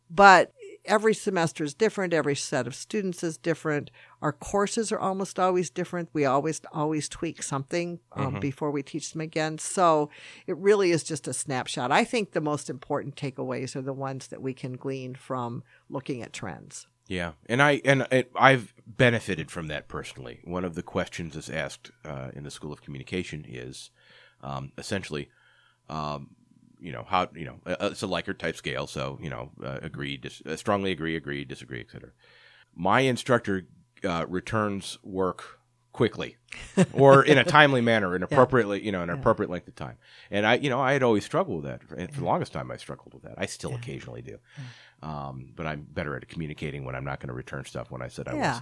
But 0.10 0.52
every 0.86 1.14
semester 1.14 1.64
is 1.64 1.74
different. 1.74 2.14
Every 2.14 2.36
set 2.36 2.68
of 2.68 2.76
students 2.76 3.24
is 3.24 3.38
different. 3.38 3.92
Our 4.22 4.34
courses 4.34 4.92
are 4.92 5.00
almost 5.00 5.40
always 5.40 5.70
different. 5.70 6.10
We 6.14 6.26
always 6.26 6.62
always 6.72 7.10
tweak 7.10 7.42
something 7.42 8.00
um, 8.14 8.40
before 8.40 8.70
we 8.70 8.84
teach 8.84 9.12
them 9.12 9.22
again. 9.22 9.58
So 9.58 10.10
it 10.46 10.56
really 10.58 10.92
is 10.92 11.04
just 11.04 11.28
a 11.28 11.34
snapshot. 11.34 11.92
I 11.92 12.04
think 12.04 12.32
the 12.32 12.42
most 12.42 12.70
important 12.70 13.16
takeaways 13.16 13.76
are 13.76 13.82
the 13.82 13.94
ones 13.94 14.28
that 14.28 14.42
we 14.42 14.54
can 14.54 14.74
glean 14.74 15.16
from 15.16 15.64
looking 15.90 16.22
at 16.22 16.34
trends. 16.34 16.86
Yeah, 17.08 17.34
and 17.48 17.62
I 17.62 17.82
and 17.84 18.08
it, 18.12 18.32
I've 18.36 18.74
benefited 18.86 19.52
from 19.52 19.68
that 19.68 19.88
personally. 19.88 20.40
One 20.44 20.64
of 20.64 20.76
the 20.76 20.84
questions 20.84 21.34
that's 21.34 21.50
asked 21.50 21.92
uh, 22.06 22.30
in 22.34 22.44
the 22.44 22.52
School 22.52 22.72
of 22.72 22.82
Communication 22.82 23.46
is 23.48 23.90
um, 24.42 24.72
essentially, 24.78 25.30
um, 25.90 26.30
you 26.80 26.92
know, 26.92 27.04
how 27.06 27.28
you 27.36 27.46
know 27.46 27.60
uh, 27.66 27.90
it's 27.92 28.04
a 28.04 28.08
Likert 28.08 28.38
type 28.38 28.56
scale, 28.56 28.88
so 28.88 29.20
you 29.22 29.30
know, 29.30 29.52
uh, 29.64 29.80
agree, 29.82 30.16
dis- 30.16 30.42
uh, 30.46 30.56
strongly 30.56 30.92
agree, 30.92 31.16
agree, 31.16 31.44
disagree, 31.44 31.82
etc. 31.82 32.12
My 32.76 33.02
instructor 33.02 33.66
uh, 34.04 34.26
returns 34.28 34.98
work 35.04 35.60
quickly 35.94 36.38
or 36.94 37.24
in 37.24 37.38
a 37.38 37.44
timely 37.60 37.82
manner, 37.82 38.16
an 38.16 38.24
appropriately, 38.24 38.84
you 38.84 38.92
know, 38.92 39.02
an 39.02 39.10
appropriate 39.10 39.50
length 39.50 39.68
of 39.68 39.76
time. 39.76 39.98
And 40.30 40.46
I, 40.46 40.56
you 40.56 40.70
know, 40.70 40.80
I 40.80 40.94
had 40.94 41.04
always 41.04 41.26
struggled 41.26 41.64
with 41.64 41.72
that. 41.72 41.84
For, 41.84 41.96
for 41.96 42.20
the 42.22 42.26
longest 42.26 42.54
time, 42.54 42.72
I 42.72 42.78
struggled 42.78 43.14
with 43.14 43.24
that. 43.24 43.36
I 43.38 43.46
still 43.46 43.76
occasionally 43.76 44.22
do. 44.22 44.38
Um, 45.04 45.54
but 45.56 45.66
I'm 45.66 45.82
better 45.82 46.16
at 46.16 46.28
communicating 46.30 46.86
when 46.86 46.94
I'm 46.96 47.04
not 47.04 47.20
going 47.20 47.30
to 47.30 47.34
return 47.34 47.66
stuff 47.66 47.90
when 47.90 48.04
I 48.04 48.08
said 48.08 48.28
I 48.28 48.36
Yeah. 48.36 48.54
was. 48.54 48.62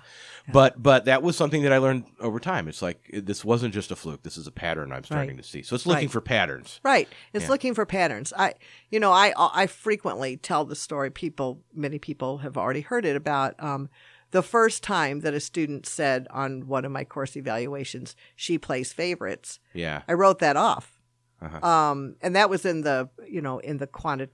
But 0.54 0.82
but 0.82 1.06
that 1.06 1.22
was 1.22 1.36
something 1.36 1.64
that 1.64 1.74
I 1.74 1.80
learned 1.80 2.06
over 2.22 2.40
time. 2.40 2.68
It's 2.70 2.82
like 2.82 3.10
this 3.12 3.44
wasn't 3.44 3.74
just 3.74 3.92
a 3.92 3.96
fluke. 3.96 4.24
This 4.24 4.38
is 4.38 4.48
a 4.48 4.52
pattern 4.52 4.94
I'm 4.94 5.04
starting 5.04 5.36
Right. 5.36 5.44
to 5.44 5.50
see. 5.50 5.64
So 5.64 5.76
it's 5.76 5.86
looking 5.86 6.06
Right. 6.08 6.12
for 6.12 6.22
patterns. 6.22 6.80
Right. 6.82 7.10
It's 7.34 7.44
Yeah. 7.44 7.50
looking 7.50 7.74
for 7.74 7.86
patterns. 7.86 8.32
I, 8.38 8.54
you 8.90 9.00
know, 9.02 9.12
I 9.12 9.34
I 9.38 9.68
frequently 9.68 10.38
tell 10.38 10.64
the 10.64 10.76
story. 10.78 11.12
People, 11.12 11.62
many 11.74 12.00
people 12.00 12.38
have 12.40 12.58
already 12.58 12.82
heard 12.82 13.06
it 13.06 13.18
about 13.18 13.62
um, 13.62 13.90
the 14.32 14.44
first 14.44 14.84
time 14.84 15.22
that 15.22 15.34
a 15.34 15.40
student 15.40 15.86
said 15.86 16.28
on 16.30 16.68
one 16.68 16.86
of 16.86 16.92
my 16.92 17.04
course 17.04 17.36
evaluations, 17.36 18.16
"She 18.36 18.58
plays 18.58 18.94
favorites." 18.94 19.60
Yeah. 19.74 20.04
I 20.08 20.14
wrote 20.14 20.40
that 20.40 20.56
off, 20.58 21.00
Uh-huh. 21.42 21.66
um, 21.68 22.16
and 22.22 22.36
that 22.36 22.50
was 22.50 22.66
in 22.66 22.82
the 22.82 23.10
you 23.28 23.42
know 23.42 23.60
in 23.60 23.78
the 23.78 23.88
quanti- 23.88 24.30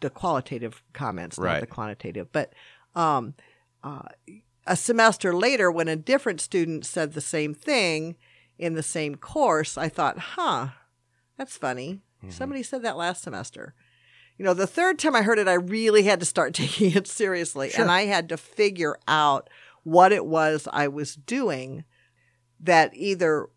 the 0.00 0.10
qualitative 0.10 0.82
comments, 0.92 1.38
not 1.38 1.44
Right. 1.44 1.60
the 1.60 1.66
quantitative. 1.66 2.32
But 2.32 2.52
um, 2.94 3.34
uh, 3.82 4.02
a 4.66 4.76
semester 4.76 5.34
later, 5.34 5.70
when 5.70 5.88
a 5.88 5.96
different 5.96 6.40
student 6.40 6.84
said 6.86 7.12
the 7.12 7.20
same 7.20 7.54
thing 7.54 8.16
in 8.58 8.74
the 8.74 8.82
same 8.82 9.14
course, 9.16 9.78
I 9.78 9.88
thought, 9.88 10.18
"Huh, 10.18 10.68
that's 11.38 11.56
funny. 11.56 12.02
Mm-hmm. 12.18 12.30
Somebody 12.30 12.62
said 12.62 12.82
that 12.82 12.96
last 12.96 13.22
semester." 13.22 13.74
You 14.40 14.46
know, 14.46 14.54
the 14.54 14.66
third 14.66 14.98
time 14.98 15.14
I 15.14 15.20
heard 15.20 15.38
it, 15.38 15.48
I 15.48 15.52
really 15.52 16.04
had 16.04 16.18
to 16.20 16.24
start 16.24 16.54
taking 16.62 16.92
it 16.96 17.06
seriously, 17.06 17.68
Sure. 17.68 17.82
and 17.82 17.90
I 17.90 18.06
had 18.06 18.30
to 18.30 18.38
figure 18.38 18.96
out 19.06 19.50
what 19.82 20.12
it 20.12 20.24
was 20.24 20.66
I 20.72 20.88
was 20.88 21.14
doing 21.14 21.84
that 22.60 22.90
either 22.94 23.50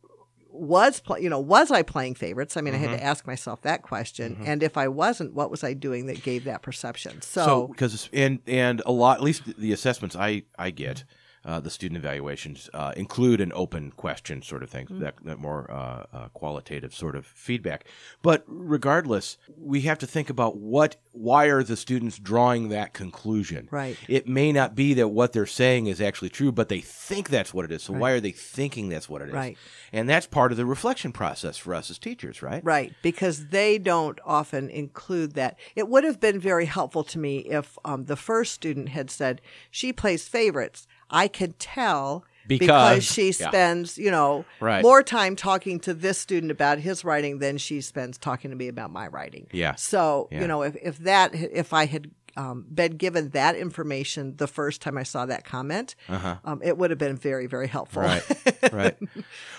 was 0.49 1.01
you 1.21 1.29
know 1.29 1.39
was 1.39 1.71
I 1.71 1.83
playing 1.83 2.15
favorites? 2.15 2.57
I 2.57 2.61
mean, 2.61 2.73
I 2.73 2.77
had 2.79 2.89
Mm-hmm. 2.89 2.97
to 2.99 3.03
ask 3.05 3.25
myself 3.25 3.61
that 3.61 3.81
question, 3.81 4.41
and 4.45 4.61
if 4.61 4.75
I 4.75 4.89
wasn't, 4.89 5.33
what 5.33 5.49
was 5.49 5.63
I 5.63 5.73
doing 5.73 6.07
that 6.07 6.21
gave 6.21 6.43
that 6.43 6.61
perception? 6.61 7.21
So, 7.21 7.45
So 7.45 7.67
because 7.67 8.09
and 8.11 8.39
and 8.45 8.81
a 8.85 8.91
lot, 8.91 9.17
at 9.19 9.23
least 9.23 9.43
the 9.57 9.71
assessments 9.71 10.17
I 10.17 10.43
I 10.59 10.69
get, 10.71 11.05
uh, 11.45 11.59
the 11.59 11.69
student 11.69 11.97
evaluations 11.97 12.69
uh, 12.73 12.93
include 12.95 13.41
an 13.41 13.51
open 13.55 13.91
question 13.91 14.41
sort 14.41 14.63
of 14.63 14.69
thing, 14.69 14.83
Mm-hmm. 14.83 14.99
that 14.99 15.15
that 15.23 15.39
more 15.39 15.69
uh, 15.71 16.03
uh, 16.13 16.27
qualitative 16.29 16.93
sort 16.93 17.15
of 17.15 17.25
feedback. 17.25 17.85
But 18.21 18.43
regardless, 18.47 19.37
we 19.57 19.81
have 19.81 19.97
to 19.99 20.07
think 20.07 20.29
about 20.29 20.57
what 20.57 20.97
why 21.11 21.45
are 21.45 21.63
the 21.63 21.77
students 21.77 22.17
drawing 22.17 22.69
that 22.69 22.93
conclusion? 22.93 23.67
Right. 23.71 23.97
It 24.07 24.27
may 24.27 24.51
not 24.51 24.75
be 24.75 24.93
that 24.95 25.09
what 25.09 25.31
they're 25.31 25.45
saying 25.45 25.87
is 25.87 26.01
actually 26.01 26.29
true, 26.29 26.51
but 26.51 26.69
they 26.69 26.81
think 26.81 27.29
that's 27.29 27.53
what 27.53 27.65
it 27.65 27.71
is. 27.71 27.83
So 27.83 27.93
why 27.93 28.11
are 28.11 28.19
they 28.19 28.31
thinking 28.31 28.89
that's 28.89 29.07
what 29.07 29.21
it 29.21 29.29
is? 29.29 29.33
Right. 29.33 29.57
And 29.91 30.09
that's 30.09 30.25
part 30.25 30.51
of 30.51 30.57
the 30.57 30.65
reflection 30.65 31.11
process 31.11 31.57
for 31.57 31.75
us 31.75 31.91
as 31.91 31.99
teachers, 31.99 32.41
right? 32.41 32.63
right, 32.65 32.93
because 33.03 33.47
they 33.49 33.77
don't 33.77 34.19
often 34.25 34.69
include 34.69 35.33
that. 35.35 35.59
It 35.75 35.87
would 35.87 36.03
have 36.03 36.19
been 36.19 36.39
very 36.39 36.65
helpful 36.65 37.03
to 37.03 37.19
me 37.19 37.39
if 37.39 37.77
um, 37.85 38.05
the 38.05 38.15
first 38.15 38.53
student 38.53 38.89
had 38.89 39.11
said 39.11 39.39
she 39.69 39.93
plays 39.93 40.27
favorites. 40.27 40.87
I 41.09 41.27
could 41.27 41.59
tell. 41.59 42.25
Because- 42.45 43.05
she 43.05 43.27
yeah. 43.27 43.47
spends, 43.47 43.97
you 43.97 44.11
know, 44.11 44.43
Right. 44.59 44.81
more 44.83 45.01
time 45.01 45.35
talking 45.37 45.79
to 45.81 45.93
this 45.93 46.17
student 46.17 46.51
about 46.51 46.77
his 46.79 47.05
writing 47.05 47.39
than 47.39 47.57
she 47.57 47.79
spends 47.79 48.17
talking 48.17 48.51
to 48.51 48.57
me 48.57 48.67
about 48.67 48.91
my 48.91 49.07
writing. 49.07 49.47
Yeah. 49.53 49.75
So, 49.75 50.27
Yeah. 50.29 50.41
you 50.41 50.47
know, 50.47 50.61
if, 50.61 50.75
if 50.81 50.97
that, 50.99 51.33
if 51.33 51.71
I 51.71 51.85
had 51.85 52.11
um, 52.35 52.65
been 52.73 52.97
given 52.97 53.29
that 53.29 53.55
information 53.55 54.35
the 54.37 54.47
first 54.47 54.81
time 54.81 54.97
I 54.97 55.03
saw 55.03 55.25
that 55.27 55.45
comment, 55.45 55.95
um, 56.09 56.59
it 56.63 56.77
would 56.77 56.89
have 56.89 56.97
been 56.99 57.15
very, 57.15 57.45
very 57.47 57.67
helpful. 57.67 58.01
Uh-huh. 58.01 58.19
Right, 58.45 58.73
right. 58.73 58.97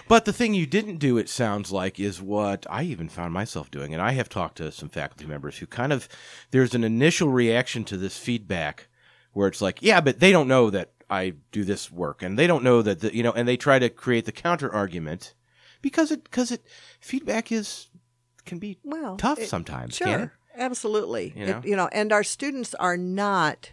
But 0.09 0.25
the 0.27 0.33
thing 0.33 0.55
you 0.55 0.67
didn't 0.67 0.97
do, 0.99 1.17
it 1.17 1.29
sounds 1.29 1.71
like, 1.73 1.99
is 2.01 2.21
what 2.21 2.67
I 2.69 2.83
even 2.83 3.09
found 3.09 3.33
myself 3.33 3.71
doing. 3.71 3.95
And 3.95 4.03
I 4.03 4.11
have 4.13 4.29
talked 4.29 4.57
to 4.59 4.73
some 4.73 4.89
faculty 4.91 5.25
members 5.25 5.59
who 5.59 5.67
kind 5.67 5.93
of, 5.93 6.09
there's 6.51 6.75
an 6.75 6.85
initial 6.85 7.29
reaction 7.29 7.85
to 7.85 7.97
this 7.97 8.19
feedback 8.19 8.89
where 9.33 9.49
it's 9.49 9.63
like, 9.63 9.81
yeah, 9.81 10.01
but 10.01 10.19
they 10.21 10.33
don't 10.33 10.49
know 10.49 10.69
that 10.71 10.91
I 11.11 11.35
do 11.53 11.65
this 11.65 11.91
work. 11.91 12.23
And 12.23 12.39
they 12.39 12.47
don't 12.47 12.65
know 12.65 12.83
that, 12.83 13.01
the, 13.01 13.15
you 13.15 13.23
know, 13.23 13.33
and 13.33 13.47
they 13.47 13.57
try 13.57 13.79
to 13.79 13.89
create 13.89 14.25
the 14.25 14.33
counter 14.33 14.73
argument 14.73 15.35
because 15.83 16.11
it, 16.11 16.25
because 16.25 16.51
it, 16.51 16.65
feedback 17.01 17.51
is, 17.53 17.89
can 18.45 18.59
be 18.59 18.79
well, 18.85 19.17
tough 19.17 19.39
it- 19.41 19.49
sometimes. 19.49 19.97
Sure, 19.97 20.21
it? 20.25 20.31
absolutely. 20.57 21.33
You 21.37 21.45
It- 21.45 21.49
know? 21.49 21.63
you 21.65 21.77
know, 21.77 21.89
and 21.93 22.13
our 22.13 22.23
students 22.25 22.75
are 22.75 22.97
not. 22.97 23.73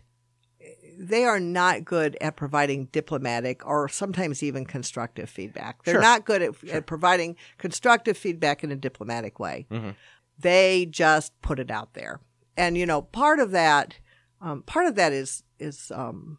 They 1.00 1.24
are 1.24 1.40
not 1.40 1.84
good 1.84 2.16
at 2.22 2.36
providing 2.36 2.86
diplomatic 2.92 3.66
or 3.66 3.90
sometimes 3.90 4.44
even 4.44 4.66
constructive 4.66 5.30
feedback. 5.32 5.84
They're 5.84 5.96
Sure. 5.96 6.02
not 6.02 6.26
good 6.26 6.44
at, 6.44 6.64
at 6.70 6.86
providing 6.86 7.38
constructive 7.58 8.16
feedback 8.18 8.64
in 8.64 8.72
a 8.72 8.76
diplomatic 8.76 9.40
way. 9.40 9.66
Mhm. 9.72 9.96
They 10.38 10.86
just 10.86 11.40
put 11.42 11.60
it 11.60 11.72
out 11.72 11.94
there, 11.96 12.20
and 12.56 12.78
you 12.78 12.86
know, 12.86 13.02
part 13.02 13.40
of 13.40 13.50
that, 13.52 13.96
um, 14.42 14.62
part 14.64 14.86
of 14.86 14.94
that 14.96 15.12
is 15.12 15.44
is 15.60 15.92
um, 15.96 16.38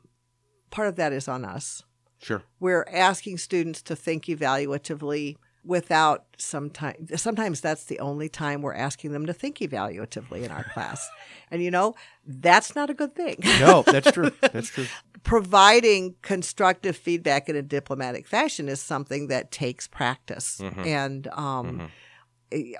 part 0.72 0.88
of 0.88 0.96
that 0.96 1.12
is 1.12 1.28
on 1.28 1.44
us 1.44 1.84
Sure. 2.18 2.42
we're 2.60 2.86
asking 2.92 3.38
students 3.38 3.82
to 3.82 3.94
think 3.96 4.24
evaluatively 4.26 5.36
without 5.64 6.24
sometimes 6.38 7.20
sometimes 7.22 7.60
that's 7.60 7.84
the 7.84 8.00
only 8.00 8.28
time 8.28 8.62
we're 8.62 8.74
asking 8.74 9.12
them 9.12 9.26
to 9.26 9.32
think 9.32 9.58
evaluatively 9.58 10.42
in 10.42 10.50
our 10.50 10.64
class 10.74 11.08
and 11.52 11.62
you 11.62 11.70
know 11.70 11.94
that's 12.26 12.74
not 12.74 12.90
a 12.90 12.94
good 12.94 13.14
thing 13.14 13.36
No, 13.60 13.82
that's 13.82 14.10
true. 14.10 14.32
That's 14.40 14.68
true. 14.68 14.86
providing 15.24 16.14
constructive 16.22 16.96
feedback 16.96 17.48
in 17.48 17.56
a 17.56 17.62
diplomatic 17.62 18.26
fashion 18.26 18.68
is 18.68 18.80
something 18.80 19.28
that 19.28 19.50
takes 19.52 19.86
practice 19.86 20.60
and 20.84 21.26
um, 21.28 21.90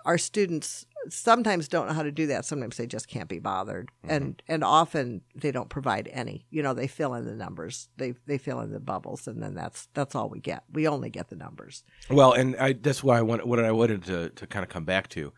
our 0.04 0.18
students 0.18 0.86
sometimes 1.08 1.66
don't 1.68 1.88
know 1.88 1.94
how 1.94 2.02
to 2.02 2.12
do 2.12 2.26
that. 2.28 2.44
Sometimes 2.44 2.76
they 2.76 2.86
just 2.86 3.08
can't 3.08 3.28
be 3.28 3.38
bothered. 3.38 3.90
And 4.04 4.42
and 4.48 4.62
often 4.62 5.22
they 5.34 5.50
don't 5.50 5.68
provide 5.68 6.08
any. 6.12 6.46
You 6.50 6.62
know 6.62 6.74
they 6.74 6.86
fill 6.86 7.14
in 7.14 7.24
the 7.24 7.34
numbers. 7.34 7.88
They 7.96 8.14
they 8.26 8.38
fill 8.38 8.60
in 8.60 8.72
the 8.72 8.80
bubbles 8.80 9.26
and 9.26 9.42
then 9.42 9.54
that's 9.54 9.88
that's 9.94 10.14
all 10.14 10.28
we 10.28 10.40
get. 10.40 10.64
We 10.72 10.86
only 10.86 11.10
get 11.10 11.28
the 11.28 11.36
numbers. 11.36 11.84
Well, 12.10 12.32
and 12.32 12.56
I, 12.56 12.74
that's 12.74 13.02
why 13.02 13.18
I 13.18 13.22
want 13.22 13.46
what 13.46 13.58
I 13.58 13.72
wanted 13.72 14.04
to, 14.04 14.30
to 14.30 14.46
kind 14.46 14.62
of 14.62 14.68
come 14.68 14.84
back 14.84 15.08
to, 15.10 15.32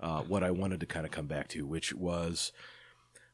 uh, 0.00 0.22
what 0.22 0.42
I 0.42 0.50
wanted 0.50 0.80
to 0.80 0.86
kind 0.86 1.06
of 1.06 1.12
come 1.12 1.26
back 1.26 1.48
to, 1.48 1.66
which 1.66 1.94
was, 1.94 2.52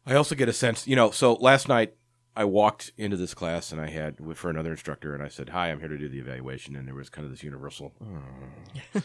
I 0.06 0.14
also 0.14 0.34
get 0.34 0.48
a 0.48 0.52
sense, 0.52 0.86
you 0.86 0.96
know. 0.96 1.10
So 1.10 1.34
last 1.34 1.68
night 1.68 1.94
I 2.34 2.44
walked 2.44 2.92
into 2.96 3.16
this 3.16 3.34
class 3.34 3.72
and 3.72 3.80
I 3.80 3.88
had 3.90 4.16
for 4.36 4.48
another 4.50 4.70
instructor 4.70 5.14
and 5.14 5.22
I 5.22 5.28
said, 5.28 5.50
"Hi, 5.50 5.70
I'm 5.70 5.80
here 5.80 5.88
to 5.88 5.98
do 5.98 6.08
the 6.08 6.18
evaluation," 6.18 6.76
and 6.76 6.86
there 6.88 6.94
was 6.94 7.08
kind 7.10 7.24
of 7.24 7.30
this 7.30 7.42
universal. 7.42 7.92
"Oh." 8.02 9.00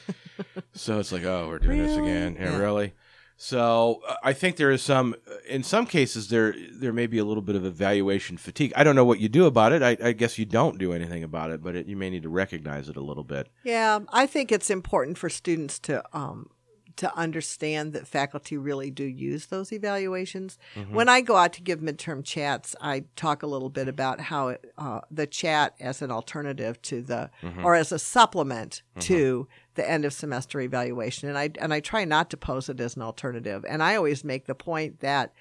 so 0.74 1.00
it's 1.00 1.12
like, 1.12 1.24
oh, 1.24 1.48
we're 1.48 1.60
doing 1.60 1.78
this 1.80 1.98
again, 1.98 2.36
yeah, 2.40 2.52
Yeah. 2.52 2.58
really. 2.58 2.94
So 3.40 4.02
uh, 4.08 4.16
I 4.24 4.34
think 4.34 4.56
there 4.56 4.72
is 4.72 4.82
some, 4.82 5.14
in 5.48 5.62
some 5.62 5.86
cases, 5.86 6.30
there 6.30 6.56
there 6.74 6.92
may 6.92 7.06
be 7.06 7.20
a 7.20 7.26
little 7.26 7.44
bit 7.44 7.56
of 7.56 7.66
evaluation 7.66 8.36
fatigue. 8.38 8.74
I 8.76 8.84
don't 8.84 8.96
know 8.96 9.06
what 9.06 9.20
you 9.20 9.30
do 9.30 9.46
about 9.46 9.74
it. 9.74 9.84
I, 9.84 9.96
I 10.04 10.12
guess 10.14 10.40
you 10.40 10.46
don't 10.46 10.80
do 10.80 10.92
anything 10.92 11.24
about 11.24 11.52
it, 11.52 11.62
but 11.62 11.76
it, 11.76 11.86
you 11.86 11.96
may 11.96 12.10
need 12.10 12.24
to 12.24 12.30
recognize 12.30 12.90
it 12.90 12.98
a 12.98 13.02
little 13.02 13.24
bit. 13.24 13.48
yeah 13.64 14.00
i 14.12 14.26
think 14.26 14.52
it's 14.52 14.70
important 14.72 15.18
for 15.20 15.30
students 15.30 15.78
to 15.80 16.04
um 16.18 16.50
to 16.98 17.16
understand 17.16 17.94
that 17.94 18.08
faculty 18.08 18.58
really 18.58 18.92
do 18.92 19.04
use 19.04 19.48
those 19.48 19.72
evaluations. 19.72 20.58
Mm-hmm. 20.76 20.94
When 20.94 21.10
I 21.10 21.22
go 21.22 21.36
out 21.36 21.54
to 21.54 21.62
give 21.62 21.80
midterm 21.80 22.24
chats, 22.24 22.76
I 22.82 23.06
talk 23.16 23.44
a 23.44 23.48
little 23.48 23.70
bit 23.70 23.88
about 23.88 24.20
how 24.20 24.50
it, 24.50 24.74
uh, 24.78 25.02
the 25.10 25.28
chat 25.28 25.76
as 25.80 26.02
an 26.02 26.12
alternative 26.12 26.82
to 26.84 27.02
the 27.02 27.30
mm-hmm. 27.42 27.66
or 27.66 27.76
as 27.76 27.92
a 27.92 28.00
supplement 28.00 28.82
mm-hmm. 28.92 29.00
to 29.02 29.48
the 29.76 29.90
end 29.90 30.06
of 30.06 30.14
semester 30.14 30.60
evaluation, 30.60 31.30
and 31.30 31.38
I 31.38 31.52
and 31.62 31.74
I 31.74 31.80
try 31.80 32.04
not 32.04 32.30
to 32.32 32.38
pose 32.38 32.68
it 32.68 32.80
as 32.80 32.96
an 32.96 33.04
alternative. 33.04 33.64
And 33.70 33.82
I 33.82 33.96
always 33.96 34.24
make 34.24 34.46
the 34.46 34.56
point 34.56 35.00
that 35.00 35.34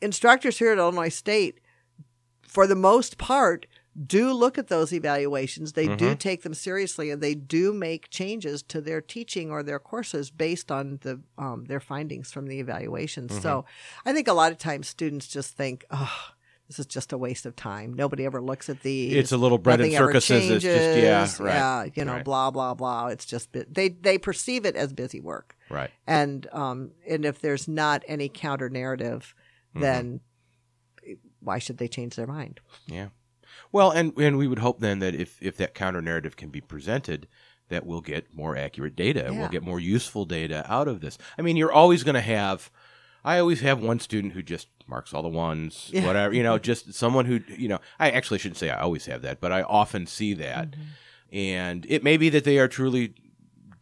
instructors 0.00 0.58
here 0.58 0.72
at 0.72 0.78
Illinois 0.78 1.10
State, 1.10 1.60
for 2.42 2.66
the 2.66 2.74
most 2.74 3.18
part, 3.18 3.66
do 4.06 4.32
look 4.32 4.58
at 4.58 4.68
those 4.68 4.92
evaluations. 4.92 5.72
They 5.74 5.94
do 5.94 6.14
take 6.14 6.42
them 6.42 6.54
seriously, 6.54 7.10
and 7.10 7.22
they 7.22 7.34
do 7.34 7.72
make 7.72 8.10
changes 8.10 8.62
to 8.64 8.80
their 8.80 9.00
teaching 9.00 9.50
or 9.50 9.62
their 9.62 9.78
courses 9.78 10.30
based 10.30 10.72
on 10.72 10.98
the 11.02 11.20
um, 11.38 11.66
their 11.66 11.80
findings 11.80 12.32
from 12.32 12.46
the 12.46 12.58
evaluations. 12.58 13.40
So, 13.40 13.64
I 14.04 14.12
think 14.12 14.26
a 14.28 14.32
lot 14.32 14.52
of 14.52 14.58
times 14.58 14.88
students 14.88 15.26
just 15.28 15.56
think, 15.56 15.84
"Oh, 15.90 16.18
this 16.66 16.78
is 16.78 16.86
just 16.86 17.12
a 17.12 17.18
waste 17.18 17.46
of 17.46 17.54
time. 17.54 17.94
Nobody 17.94 18.24
ever 18.24 18.40
looks 18.40 18.68
at 18.68 18.80
these. 18.82 19.12
It's 19.14 19.32
a 19.32 19.36
little 19.36 19.58
bread 19.58 19.80
and 19.80 19.90
Nothing 19.92 19.96
ever 20.02 20.20
circuses. 20.20 20.50
It's 20.50 20.64
just 20.64 21.40
yeah, 21.40 21.46
right. 21.46 21.54
yeah, 21.54 21.84
you 21.94 22.04
know, 22.04 22.14
right. 22.14 22.24
blah 22.24 22.50
blah 22.50 22.74
blah. 22.74 23.06
It's 23.08 23.24
just 23.26 23.50
they 23.52 23.90
they 23.90 24.18
perceive 24.18 24.64
it 24.66 24.74
as 24.74 24.92
busy 24.92 25.20
work, 25.20 25.56
Right. 25.70 25.90
and 26.06 26.48
um, 26.52 26.90
and 27.08 27.24
if 27.24 27.40
there's 27.40 27.68
not 27.68 28.02
any 28.08 28.28
counter 28.28 28.68
narrative, 28.68 29.34
Mm-hmm. 29.74 29.80
then 29.82 30.20
why 31.40 31.58
should 31.58 31.78
they 31.78 31.88
change 31.88 32.16
their 32.16 32.26
mind? 32.28 32.60
Yeah. 32.86 33.08
Well, 33.72 33.90
and 33.90 34.16
and 34.18 34.38
we 34.38 34.46
would 34.46 34.58
hope 34.60 34.80
then 34.80 34.98
that 35.00 35.14
if 35.14 35.42
if 35.42 35.56
that 35.58 35.74
counter 35.74 36.00
narrative 36.02 36.36
can 36.36 36.50
be 36.50 36.60
presented, 36.60 37.26
that 37.68 37.86
we'll 37.86 38.00
get 38.00 38.34
more 38.34 38.56
accurate 38.56 38.94
data. 38.96 39.28
Yeah. 39.30 39.38
We'll 39.38 39.48
get 39.48 39.62
more 39.62 39.80
useful 39.80 40.24
data 40.24 40.64
out 40.70 40.88
of 40.88 41.00
this. 41.00 41.18
I 41.38 41.42
mean, 41.42 41.56
you're 41.56 41.72
always 41.72 42.02
going 42.04 42.14
to 42.14 42.20
have. 42.20 42.70
I 43.24 43.38
always 43.38 43.60
have 43.62 43.80
one 43.80 44.00
student 44.00 44.34
who 44.34 44.42
just 44.42 44.68
marks 44.86 45.14
all 45.14 45.22
the 45.22 45.28
ones, 45.30 45.88
Yeah. 45.92 46.06
whatever. 46.06 46.34
You 46.34 46.42
know, 46.42 46.58
just 46.58 46.92
someone 46.92 47.24
who 47.24 47.40
you 47.48 47.68
know. 47.68 47.78
I 47.98 48.10
actually 48.10 48.38
shouldn't 48.38 48.58
say 48.58 48.68
I 48.70 48.80
always 48.80 49.06
have 49.06 49.22
that, 49.22 49.40
but 49.40 49.50
I 49.50 49.62
often 49.62 50.06
see 50.06 50.34
that. 50.34 50.72
Mm-hmm. 50.72 50.82
and 51.36 51.86
it 51.88 52.04
may 52.04 52.16
be 52.18 52.28
that 52.28 52.44
they 52.44 52.58
are 52.58 52.68
truly 52.68 53.14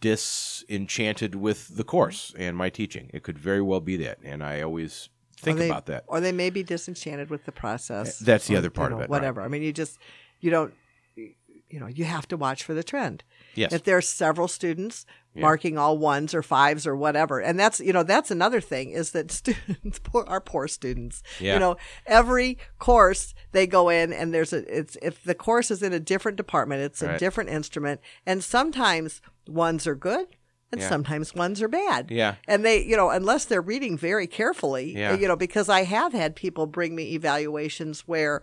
disenchanted 0.00 1.35
with 1.35 1.76
the 1.76 1.85
course 1.85 2.35
and 2.38 2.57
my 2.57 2.69
teaching. 2.71 3.11
It 3.12 3.23
could 3.23 3.38
very 3.38 3.62
well 3.62 3.81
be 3.81 3.97
that, 3.99 4.19
and 4.23 4.43
I 4.43 4.61
always 4.61 5.09
think 5.45 5.59
they, 5.59 5.69
about 5.69 5.87
that. 5.87 6.05
Or 6.07 6.21
they 6.21 6.33
may 6.33 6.51
be 6.51 6.63
disenchanted 6.63 7.31
with 7.31 7.45
the 7.45 7.53
process. 7.53 8.21
Eh, 8.21 8.25
that's 8.25 8.47
the 8.47 8.55
or, 8.55 8.59
other 8.59 8.71
part 8.71 8.91
you 8.91 8.97
know, 8.97 8.97
of 8.97 9.01
it, 9.01 9.05
right. 9.05 9.11
Whatever. 9.11 9.43
I 9.43 9.49
mean, 9.49 9.63
you 9.63 9.73
just 9.73 9.99
you 10.41 10.51
don't 10.51 10.75
you 11.17 11.81
know 11.81 11.87
you 11.87 12.05
have 12.05 12.29
to 12.29 12.37
watch 12.37 12.63
for 12.63 12.75
the 12.75 12.85
trend. 12.85 13.25
Yes. 13.55 13.73
If 13.73 13.85
there 13.85 13.97
are 13.97 14.03
several 14.03 14.49
students 14.49 15.05
Yeah. 15.35 15.43
marking 15.43 15.79
all 15.79 15.97
ones 15.97 16.35
or 16.35 16.43
fives 16.43 16.87
or 16.87 16.95
whatever, 16.95 17.41
and 17.41 17.59
that's 17.59 17.81
you 17.81 17.93
know 17.93 18.03
that's 18.03 18.31
another 18.31 18.61
thing 18.61 18.91
is 18.91 19.13
that 19.13 19.31
students 19.41 19.99
poor, 19.99 20.25
are 20.29 20.41
poor 20.41 20.69
students. 20.69 21.23
Yeah. 21.41 21.55
You 21.55 21.61
know, 21.61 21.77
every 22.07 22.59
course 22.79 23.35
they 23.53 23.67
go 23.67 23.89
in 23.89 24.13
and 24.13 24.35
there's 24.35 24.53
a 24.53 24.79
it's 24.79 24.97
if 25.03 25.23
the 25.25 25.35
course 25.35 25.71
is 25.71 25.83
in 25.83 25.93
a 25.93 26.01
different 26.01 26.37
department, 26.37 26.83
it's 26.83 27.03
a 27.03 27.19
different 27.19 27.51
instrument, 27.51 28.01
and 28.27 28.45
sometimes 28.45 29.23
ones 29.47 29.87
are 29.87 29.95
good. 29.97 30.27
And 30.73 30.81
Yeah. 30.81 30.88
sometimes 30.88 31.35
ones 31.35 31.61
are 31.61 31.69
bad. 31.69 32.11
Yeah. 32.11 32.37
And 32.49 32.64
they, 32.64 32.83
you 32.83 32.97
know, 32.97 33.11
unless 33.11 33.45
they're 33.45 33.61
reading 33.61 33.99
very 33.99 34.26
carefully, 34.26 34.97
Yeah. 34.97 35.14
you 35.14 35.29
know, 35.29 35.37
because 35.37 35.69
I 35.69 35.85
have 35.85 36.12
had 36.14 36.35
people 36.35 36.67
bring 36.67 36.95
me 36.95 37.12
evaluations 37.14 38.00
where 38.09 38.41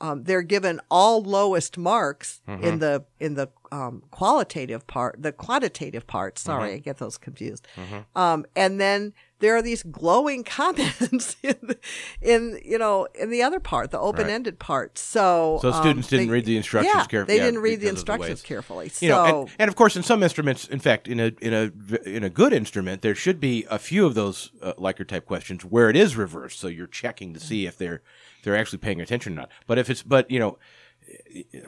um, 0.00 0.24
they're 0.24 0.42
given 0.42 0.80
all 0.90 1.22
lowest 1.22 1.78
marks 1.78 2.40
Mm-hmm. 2.48 2.64
in 2.64 2.78
the 2.80 3.04
in 3.20 3.34
the 3.34 3.48
um, 3.72 4.02
qualitative 4.10 4.86
part, 4.86 5.20
the 5.22 5.32
quantitative 5.32 6.06
part. 6.06 6.38
Sorry, 6.38 6.68
Mm-hmm. 6.70 6.76
I 6.76 6.78
get 6.78 6.98
those 6.98 7.18
confused. 7.18 7.66
Um, 8.14 8.44
and 8.54 8.80
then 8.80 9.12
there 9.40 9.56
are 9.56 9.62
these 9.62 9.82
glowing 9.82 10.44
comments 10.58 11.36
in, 11.42 11.56
the, 11.62 11.76
in 12.22 12.60
you 12.64 12.78
know 12.78 13.06
in 13.14 13.30
the 13.30 13.42
other 13.42 13.60
part, 13.60 13.90
the 13.90 13.98
open 13.98 14.28
ended 14.28 14.58
part. 14.58 14.96
So 14.98 15.58
So 15.60 15.70
um, 15.72 15.80
students 15.82 16.08
didn't 16.08 16.26
they- 16.28 16.32
read 16.32 16.44
the 16.44 16.56
instructions 16.56 16.94
yeah, 16.94 17.04
carefully. 17.06 17.36
They 17.38 17.44
didn't 17.44 17.60
read 17.60 17.80
the 17.80 17.88
of 17.88 17.94
the 17.94 18.00
instructions 18.00 18.42
carefully. 18.42 18.88
So 18.90 19.04
you 19.06 19.12
know, 19.12 19.42
and, 19.42 19.50
and 19.60 19.68
of 19.68 19.76
course, 19.76 19.96
in 19.96 20.02
some 20.02 20.22
instruments, 20.22 20.66
in 20.68 20.78
fact, 20.78 21.08
in 21.08 21.20
a 21.20 21.32
in 21.40 21.52
a 21.52 21.72
in 22.08 22.24
a 22.24 22.30
good 22.30 22.52
instrument, 22.52 23.02
there 23.02 23.14
should 23.14 23.40
be 23.40 23.66
a 23.70 23.78
few 23.78 24.06
of 24.06 24.14
those 24.14 24.50
uh, 24.62 24.72
Likert 24.74 25.08
type 25.08 25.26
questions 25.26 25.64
where 25.64 25.90
it 25.90 25.96
is 25.96 26.16
reversed, 26.16 26.58
so 26.60 26.68
you're 26.68 26.86
checking 26.86 27.34
to 27.34 27.40
see 27.40 27.66
if 27.66 27.76
they're 27.76 28.02
they're 28.44 28.56
actually 28.56 28.78
paying 28.78 29.00
attention 29.00 29.32
or 29.34 29.36
not. 29.36 29.50
But 29.66 29.78
if 29.78 29.90
it's 29.90 30.02
but 30.02 30.30
you 30.30 30.38
know, 30.38 30.58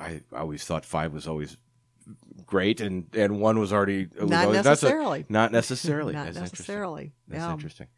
I 0.00 0.22
always 0.34 0.64
thought 0.64 0.84
five 0.84 1.12
was 1.12 1.26
always 1.26 1.56
great, 2.46 2.80
and 2.80 3.06
and 3.14 3.40
one 3.40 3.58
was 3.58 3.72
already 3.72 4.08
was 4.18 4.30
Not 4.30 4.46
always, 4.46 4.64
necessarily. 4.64 5.26
not 5.28 5.52
necessarily, 5.52 6.12
not 6.14 6.26
That's 6.26 6.38
necessarily. 6.38 7.12
That's 7.28 7.42
yeah. 7.42 7.52
interesting. 7.52 7.88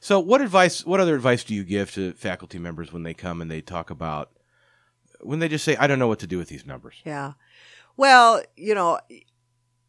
So, 0.00 0.18
what 0.20 0.40
advice? 0.40 0.84
What 0.84 1.00
other 1.00 1.14
advice 1.14 1.44
do 1.44 1.54
you 1.54 1.64
give 1.64 1.92
to 1.92 2.12
faculty 2.12 2.58
members 2.58 2.92
when 2.92 3.02
they 3.02 3.14
come 3.14 3.40
and 3.40 3.50
they 3.50 3.60
talk 3.60 3.90
about 3.90 4.30
when 5.20 5.38
they 5.38 5.48
just 5.48 5.64
say, 5.64 5.76
"I 5.76 5.86
don't 5.86 5.98
know 5.98 6.08
what 6.08 6.20
to 6.20 6.26
do 6.26 6.38
with 6.38 6.48
these 6.48 6.66
numbers"? 6.66 6.96
Yeah. 7.04 7.32
Well, 7.96 8.42
you 8.56 8.74
know, 8.74 9.00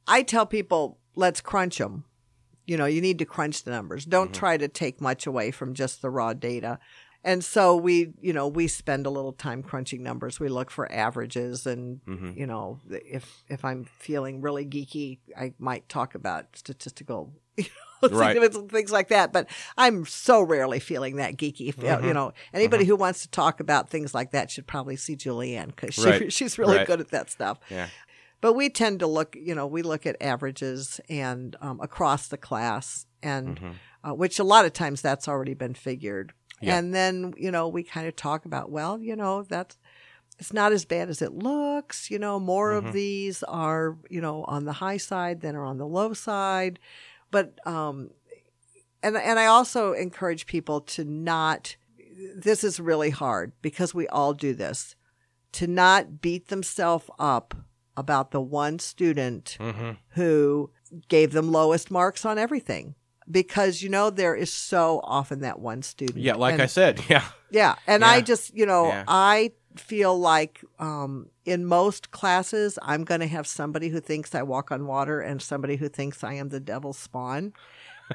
I 0.08 0.24
tell 0.24 0.46
people, 0.46 0.98
let's 1.16 1.42
crunch 1.42 1.78
them. 1.78 2.06
You 2.66 2.78
know, 2.78 2.86
you 2.86 3.02
need 3.02 3.20
to 3.20 3.26
crunch 3.26 3.64
the 3.64 3.72
numbers. 3.72 4.06
Don't 4.06 4.28
mm-hmm. 4.28 4.40
try 4.40 4.58
to 4.58 4.68
take 4.68 5.02
much 5.02 5.26
away 5.26 5.52
from 5.52 5.74
just 5.74 6.02
the 6.02 6.10
raw 6.10 6.34
data. 6.34 6.80
And 7.24 7.44
so 7.44 7.76
we, 7.76 8.14
you 8.22 8.32
know, 8.32 8.48
we 8.48 8.68
spend 8.68 9.06
a 9.06 9.10
little 9.10 9.34
time 9.34 9.62
crunching 9.62 10.02
numbers. 10.02 10.40
We 10.40 10.48
look 10.48 10.72
for 10.72 10.90
averages 10.92 11.68
and, 11.68 12.00
you 12.38 12.48
know, 12.48 12.80
if 12.90 13.44
if 13.50 13.66
I'm 13.66 13.84
feeling 13.84 14.42
really 14.42 14.66
geeky, 14.66 15.20
I 15.38 15.54
might 15.60 15.90
talk 15.90 16.16
about 16.16 16.46
statistical 16.56 17.34
you 17.58 17.66
know, 18.02 18.10
Right. 18.18 18.54
things 18.72 18.92
like 18.92 19.10
that. 19.10 19.34
But 19.34 19.50
I'm 19.78 20.06
so 20.06 20.42
rarely 20.42 20.80
feeling 20.80 21.18
that 21.18 21.36
geeky. 21.36 21.68
If, 21.68 21.78
You 22.08 22.14
know, 22.14 22.32
anybody 22.54 22.86
who 22.86 22.96
wants 22.96 23.24
to 23.24 23.30
talk 23.30 23.60
about 23.60 23.90
things 23.90 24.14
like 24.14 24.32
that 24.32 24.50
should 24.50 24.68
probably 24.68 24.96
see 24.96 25.18
Julianne 25.18 25.68
because 25.76 25.96
she, 25.96 26.02
Right. 26.04 26.34
she's 26.38 26.58
really 26.58 26.78
Right. 26.78 26.88
good 26.88 27.02
at 27.02 27.10
that 27.12 27.30
stuff. 27.30 27.60
Yeah. 27.70 27.90
But 28.42 28.54
we 28.54 28.70
tend 28.70 29.00
to 29.02 29.08
look, 29.08 29.36
you 29.36 29.54
know, 29.54 29.68
we 29.68 29.82
look 29.82 30.06
at 30.06 30.16
averages 30.22 31.02
and 31.10 31.58
um, 31.60 31.82
across 31.82 32.30
the 32.30 32.38
class, 32.38 33.06
and 33.22 33.60
uh, 34.02 34.14
which 34.14 34.40
a 34.40 34.46
lot 34.46 34.64
of 34.64 34.72
times 34.72 35.02
that's 35.02 35.28
already 35.28 35.54
been 35.54 35.74
figured. 35.74 36.32
Yeah. 36.62 36.78
And 36.78 36.94
then, 36.94 37.34
you 37.38 37.52
know, 37.52 37.68
we 37.68 37.84
kind 37.84 38.08
of 38.08 38.16
talk 38.16 38.46
about, 38.46 38.70
well, 38.70 39.00
you 39.00 39.16
know, 39.16 39.44
that's 39.44 39.78
it's 40.38 40.54
not 40.54 40.72
as 40.72 40.86
bad 40.86 41.10
as 41.10 41.22
it 41.22 41.34
looks. 41.34 42.10
You 42.10 42.20
know, 42.20 42.40
more 42.40 42.72
of 42.72 42.94
these 42.94 43.44
are, 43.44 43.98
you 44.10 44.22
know, 44.22 44.44
on 44.46 44.66
the 44.66 44.74
high 44.74 44.98
side 44.98 45.42
than 45.42 45.56
are 45.56 45.66
on 45.66 45.78
the 45.78 45.86
low 45.88 46.14
side. 46.14 46.80
But 47.32 47.60
um, 47.68 48.12
and 49.04 49.18
and 49.18 49.40
I 49.40 49.46
also 49.46 49.94
encourage 49.94 50.46
people 50.46 50.82
to 50.82 51.04
not. 51.04 51.76
This 52.36 52.64
is 52.64 52.80
really 52.80 53.12
hard 53.12 53.54
because 53.62 53.94
we 53.94 54.08
all 54.08 54.34
do 54.34 54.54
this. 54.54 54.96
To 55.54 55.68
not 55.68 56.22
beat 56.22 56.50
themselves 56.50 57.10
up 57.18 57.56
about 57.98 58.32
the 58.32 58.42
one 58.42 58.80
student 58.80 59.58
Mm-hmm. 59.60 59.92
who 60.10 60.70
gave 61.08 61.32
them 61.34 61.52
lowest 61.52 61.92
marks 61.92 62.26
on 62.26 62.38
everything. 62.38 62.96
Because 63.32 63.82
you 63.82 63.90
know 63.90 64.10
there 64.10 64.36
is 64.36 64.52
so 64.52 65.02
often 65.04 65.42
that 65.42 65.60
one 65.60 65.82
student. 65.84 66.20
Yeah, 66.20 66.36
like 66.36 66.54
And- 66.54 66.62
I 66.64 66.66
said, 66.68 67.02
yeah. 67.10 67.24
yeah, 67.52 67.76
and 67.86 68.04
I 68.04 68.22
just, 68.22 68.54
you 68.56 68.66
know, 68.66 68.88
Yeah. 68.88 69.04
I 69.08 69.52
feel 69.76 70.20
like 70.20 70.64
um, 70.80 71.28
in 71.46 71.66
most 71.66 72.12
classes, 72.12 72.80
I'm 72.82 73.04
going 73.04 73.22
to 73.22 73.28
have 73.28 73.46
somebody 73.48 73.90
who 73.90 74.00
thinks 74.00 74.34
I 74.34 74.42
walk 74.42 74.72
on 74.72 74.88
water 74.88 75.22
and 75.22 75.42
somebody 75.42 75.76
who 75.76 75.88
thinks 75.90 76.24
I 76.24 76.34
am 76.34 76.50
the 76.50 76.60
devil's 76.60 76.98
spawn. 76.98 77.54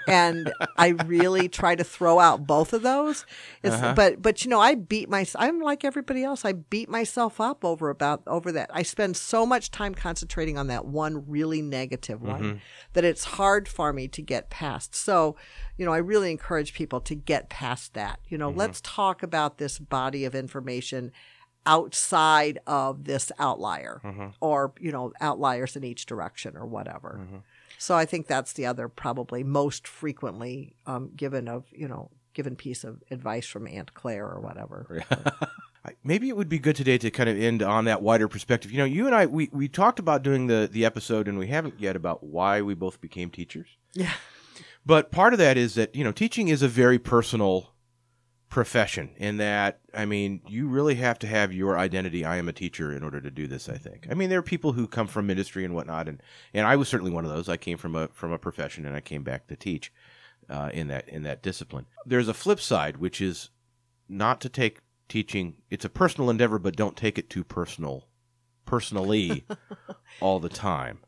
And 0.09 0.53
I 0.77 0.89
really 0.89 1.49
try 1.49 1.75
to 1.75 1.85
throw 1.85 2.19
out 2.19 2.47
both 2.47 2.73
of 2.73 2.83
those. 2.83 3.25
It's, 3.63 3.75
Uh-huh. 3.75 3.95
But 3.95 4.23
but 4.23 4.45
you 4.45 4.51
know, 4.51 4.61
I 4.61 4.75
beat 4.75 5.09
my. 5.09 5.27
I'm 5.37 5.61
like 5.61 5.85
everybody 5.85 6.23
else. 6.25 6.45
I 6.45 6.53
beat 6.53 6.89
myself 6.89 7.41
up 7.41 7.65
over 7.65 7.91
about 7.91 8.23
over 8.27 8.53
that. 8.53 8.71
I 8.73 8.83
spend 8.83 9.17
so 9.17 9.45
much 9.47 9.71
time 9.71 9.95
concentrating 9.95 10.59
on 10.59 10.67
that 10.69 10.85
one 10.87 11.25
really 11.29 11.63
negative 11.63 12.21
one 12.23 12.43
Mm-hmm. 12.43 12.59
that 12.95 13.05
it's 13.05 13.25
hard 13.25 13.69
for 13.69 13.93
me 13.93 14.09
to 14.09 14.23
get 14.23 14.51
past. 14.51 14.95
So, 14.95 15.37
you 15.77 15.85
know, 15.87 15.93
I 15.93 15.99
really 15.99 16.31
encourage 16.31 16.75
people 16.75 17.01
to 17.03 17.15
get 17.15 17.49
past 17.49 17.95
that. 17.95 18.21
You 18.29 18.37
Mm-hmm. 18.39 18.41
know, 18.41 18.51
let's 18.51 18.81
talk 18.81 19.23
about 19.23 19.59
this 19.59 19.79
body 19.79 20.25
of 20.25 20.35
information 20.35 21.13
outside 21.67 22.59
of 22.67 23.05
this 23.05 23.33
outlier 23.39 24.01
Mm-hmm. 24.05 24.27
or, 24.41 24.73
you 24.79 24.93
know, 24.93 25.13
outliers 25.21 25.77
in 25.77 25.85
each 25.85 26.07
direction 26.07 26.57
or 26.57 26.67
whatever. 26.67 27.21
So 27.79 27.95
I 27.95 28.05
think 28.05 28.27
that's 28.27 28.53
the 28.53 28.67
other 28.67 28.89
probably 28.89 29.43
most 29.43 29.87
frequently 29.87 30.75
um, 30.87 31.11
given 31.17 31.49
of, 31.49 31.65
you 31.73 31.89
know, 31.89 32.11
given 32.33 32.57
piece 32.57 32.85
of 32.85 33.03
advice 33.11 33.47
from 33.47 33.67
Aunt 33.67 33.95
Claire 33.95 34.27
or 34.27 34.41
whatever. 34.41 35.05
Maybe 36.05 36.29
it 36.29 36.37
would 36.37 36.49
be 36.49 36.59
good 36.59 36.77
today 36.77 36.97
to 36.99 37.11
kind 37.11 37.29
of 37.29 37.39
end 37.39 37.63
on 37.63 37.85
that 37.85 38.03
wider 38.03 38.27
perspective. 38.27 38.73
You 38.73 38.79
know, 38.79 38.85
you 38.85 39.07
and 39.07 39.15
I 39.15 39.27
we, 39.27 39.51
we 39.53 39.69
talked 39.69 39.99
about 39.99 40.23
doing 40.23 40.47
the 40.47 40.69
the 40.71 40.85
episode 40.85 41.29
and 41.29 41.39
we 41.39 41.49
haven't 41.49 41.79
yet 41.79 41.95
about 41.95 42.25
why 42.25 42.63
we 42.63 42.75
both 42.75 43.01
became 43.01 43.31
teachers. 43.31 43.69
Yeah. 43.93 44.13
But 44.87 45.11
part 45.11 45.33
of 45.33 45.39
that 45.39 45.57
is 45.57 45.75
that, 45.75 45.95
you 45.95 46.05
know, 46.05 46.13
teaching 46.13 46.49
is 46.49 46.63
a 46.63 46.69
very 46.69 46.99
personal 46.99 47.74
profession 48.55 49.11
in 49.17 49.39
that 49.39 49.81
I 49.93 50.05
mean, 50.05 50.41
you 50.47 50.69
really 50.69 50.95
have 50.95 51.19
to 51.19 51.27
have 51.27 51.53
your 51.53 51.77
identity, 51.77 52.25
I 52.25 52.37
am 52.37 52.49
a 52.49 52.53
teacher 52.53 52.93
in 52.93 53.03
order 53.03 53.21
to 53.21 53.29
do 53.29 53.49
this, 53.49 53.69
I 53.69 53.77
think. 53.77 54.07
I 54.09 54.15
mean, 54.15 54.31
there 54.31 54.39
are 54.39 54.43
people 54.43 54.75
who 54.75 54.87
come 54.87 55.09
from 55.09 55.29
industry 55.29 55.65
and 55.65 55.75
whatnot 55.75 56.09
and 56.09 56.23
and 56.55 56.65
I 56.65 56.77
was 56.77 56.89
certainly 56.89 57.11
one 57.11 57.25
of 57.25 57.33
those. 57.33 57.49
I 57.49 57.57
came 57.57 57.77
from 57.77 57.97
a 57.97 58.07
from 58.15 58.31
a 58.31 58.39
profession 58.39 58.87
and 58.87 58.95
I 58.95 59.01
came 59.01 59.25
back 59.25 59.49
to 59.49 59.57
teach 59.57 59.93
uh, 60.49 60.71
in 60.73 60.87
that 60.87 61.09
in 61.09 61.25
that 61.25 61.43
discipline. 61.43 61.87
There's 62.07 62.29
a 62.29 62.33
flip 62.33 62.61
side 62.61 62.99
which 62.99 63.21
is 63.21 63.51
not 64.09 64.41
to 64.43 64.49
take 64.49 64.79
teaching 65.09 65.57
it's 65.69 65.85
a 65.85 65.89
personal 65.89 66.31
endeavor 66.31 66.61
but 66.61 66.77
don't 66.77 66.97
take 66.97 67.19
it 67.19 67.29
too 67.29 67.43
personal 67.43 68.07
personally 68.67 69.45
all 70.21 70.39
the 70.39 70.49
time 70.49 71.01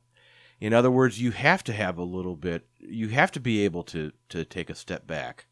in 0.60 0.74
other 0.74 0.90
words 0.90 1.20
you 1.20 1.30
have 1.30 1.62
to 1.62 1.72
have 1.72 1.96
a 1.96 2.02
little 2.02 2.36
bit 2.36 2.66
you 2.80 3.08
have 3.08 3.30
to 3.30 3.40
be 3.40 3.64
able 3.64 3.84
to 3.84 4.10
to 4.28 4.44
take 4.44 4.68
a 4.68 4.74
step 4.74 5.06
back 5.06 5.46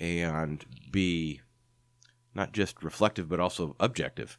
and 0.00 0.64
be 0.90 1.40
not 2.34 2.52
just 2.52 2.82
reflective 2.82 3.28
but 3.28 3.40
also 3.40 3.74
objective 3.80 4.38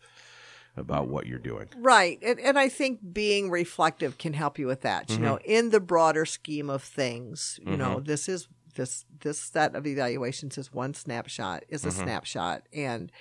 about 0.78 1.08
what 1.08 1.28
you're 1.28 1.40
doing 1.40 1.68
Right. 1.78 2.20
And, 2.22 2.40
and 2.40 2.58
I 2.58 2.70
think 2.70 3.00
being 3.14 3.50
reflective 3.50 4.18
can 4.18 4.34
help 4.34 4.60
you 4.60 4.68
with 4.68 4.82
that. 4.82 5.10
You 5.10 5.16
mm-hmm. 5.16 5.26
know, 5.26 5.40
in 5.44 5.70
the 5.70 5.80
broader 5.80 6.26
scheme 6.26 6.70
of 6.70 6.84
things, 6.84 7.60
you 7.66 7.76
know, 7.76 7.96
mm-hmm. 7.96 8.06
this 8.06 8.30
is 8.30 8.48
this 8.76 9.06
this 9.20 9.40
set 9.40 9.76
of 9.76 9.86
evaluations 9.86 10.58
is 10.58 10.74
one 10.74 10.94
snapshot, 10.94 11.64
is 11.70 11.86
a 11.86 11.90
mm-hmm. 11.90 12.04
snapshot. 12.04 12.64
And 12.74 13.12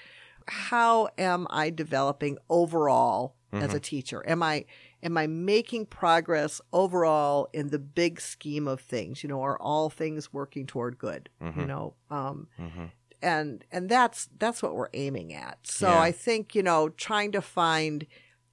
how 0.46 1.08
am 1.18 1.46
I 1.50 1.70
developing 1.70 2.38
overall 2.48 3.34
as 3.52 3.74
a 3.74 3.80
teacher? 3.80 4.22
Am 4.28 4.42
I 4.42 4.66
am 5.02 5.16
I 5.16 5.26
making 5.26 5.86
progress 5.86 6.60
overall 6.72 7.48
in 7.52 7.68
the 7.68 7.78
big 7.78 8.20
scheme 8.20 8.66
of 8.66 8.80
things? 8.80 9.22
You 9.22 9.28
know, 9.28 9.42
are 9.42 9.58
all 9.60 9.90
things 9.90 10.32
working 10.32 10.66
toward 10.66 10.98
good? 10.98 11.28
You 11.60 11.66
know, 11.66 11.94
um, 12.10 12.48
and 13.22 13.64
and 13.72 13.88
that's 13.88 14.28
that's 14.38 14.62
what 14.62 14.74
we're 14.74 14.90
aiming 14.94 15.32
at. 15.34 15.58
So 15.66 15.88
Yeah. 15.88 16.00
I 16.00 16.12
think 16.12 16.54
you 16.54 16.62
know 16.62 16.88
trying 16.88 17.32
to 17.32 17.42
find 17.42 18.06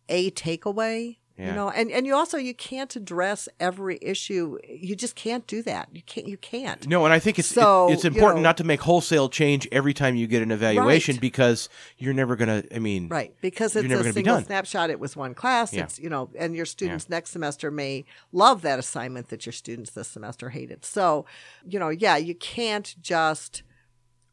a 0.09 0.31
takeaway 0.31 1.17
Yeah. 1.37 1.47
You 1.49 1.51
know, 1.55 1.69
and, 1.69 1.91
and 1.91 2.05
you 2.05 2.15
also 2.15 2.37
you 2.37 2.53
can't 2.53 2.95
address 2.95 3.49
every 3.59 3.99
issue. 4.01 4.57
You 4.69 4.95
just 4.95 5.15
can't 5.15 5.45
do 5.47 5.61
that. 5.63 5.89
You 5.91 6.01
can't. 6.03 6.27
You 6.27 6.37
can't. 6.37 6.87
No, 6.87 7.03
and 7.03 7.13
I 7.13 7.19
think 7.19 7.37
it's 7.39 7.49
So, 7.49 7.89
it- 7.89 7.95
it's 7.95 8.03
you 8.05 8.11
important 8.11 8.37
know- 8.37 8.49
not 8.49 8.57
to 8.57 8.63
make 8.63 8.79
wholesale 8.79 9.27
change 9.27 9.67
every 9.69 9.93
time 9.93 10.15
you 10.15 10.27
get 10.27 10.41
an 10.43 10.51
evaluation 10.51 11.15
Right. 11.15 11.21
because 11.21 11.67
you're 11.97 12.13
never 12.13 12.37
gonna. 12.37 12.63
I 12.73 12.79
mean, 12.79 13.09
Right, 13.09 13.33
because 13.41 13.75
it's 13.75 13.91
a 13.93 14.13
single 14.13 14.39
snapshot. 14.41 14.89
It 14.89 14.99
was 15.01 15.17
one 15.17 15.33
class. 15.33 15.73
Yeah. 15.73 15.83
It's 15.83 15.99
you 15.99 16.09
know, 16.09 16.29
and 16.39 16.55
your 16.55 16.65
students 16.65 17.09
next 17.09 17.31
semester 17.31 17.69
may 17.69 18.05
love 18.31 18.61
that 18.61 18.79
assignment 18.79 19.27
that 19.27 19.45
your 19.45 19.51
students 19.53 19.91
this 19.91 20.07
semester 20.07 20.51
hated. 20.51 20.85
So, 20.85 21.25
you 21.67 21.79
know, 21.79 21.89
yeah, 21.89 22.15
you 22.15 22.35
can't 22.35 22.95
just 23.01 23.61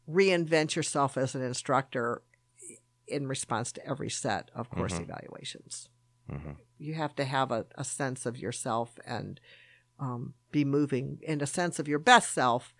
reinvent 0.09 0.75
yourself 0.75 1.17
as 1.17 1.35
an 1.35 1.41
instructor 1.41 2.21
in 3.07 3.27
response 3.27 3.71
to 3.73 3.85
every 3.85 4.09
set 4.09 4.51
of 4.55 4.69
course 4.69 4.93
Mm-hmm. 4.93 5.03
evaluations. 5.03 5.89
You 6.83 6.95
have 6.95 7.15
to 7.15 7.25
have 7.25 7.51
a, 7.51 7.65
a 7.75 7.83
sense 7.83 8.25
of 8.25 8.37
yourself 8.37 8.99
and 9.05 9.39
um, 9.99 10.33
be 10.51 10.65
moving 10.65 11.19
in 11.21 11.41
a 11.41 11.47
sense 11.47 11.79
of 11.79 11.87
your 11.87 11.99
best 11.99 12.33
self, 12.33 12.73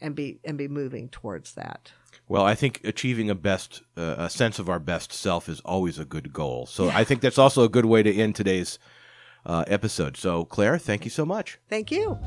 and 0.00 0.14
be 0.14 0.38
and 0.44 0.58
be 0.58 0.68
moving 0.68 1.08
towards 1.08 1.54
that. 1.54 1.92
Well, 2.28 2.44
I 2.44 2.54
think 2.54 2.80
achieving 2.84 3.30
a 3.30 3.34
best, 3.34 3.82
uh, 3.96 4.16
a 4.18 4.30
sense 4.30 4.58
of 4.58 4.68
our 4.68 4.78
best 4.78 5.12
self 5.12 5.48
is 5.48 5.60
always 5.60 5.98
a 5.98 6.04
good 6.04 6.32
goal. 6.32 6.66
So 6.66 6.90
I 6.90 7.04
think 7.04 7.22
that's 7.22 7.38
also 7.38 7.62
a 7.62 7.68
good 7.68 7.86
way 7.86 8.02
to 8.02 8.14
end 8.14 8.34
today's 8.34 8.78
uh, 9.46 9.64
episode. 9.66 10.16
So, 10.16 10.44
Claire, 10.44 10.78
thank 10.78 11.04
you 11.04 11.10
so 11.10 11.24
much. 11.24 11.58
Thank 11.68 11.90
you. 11.90 12.18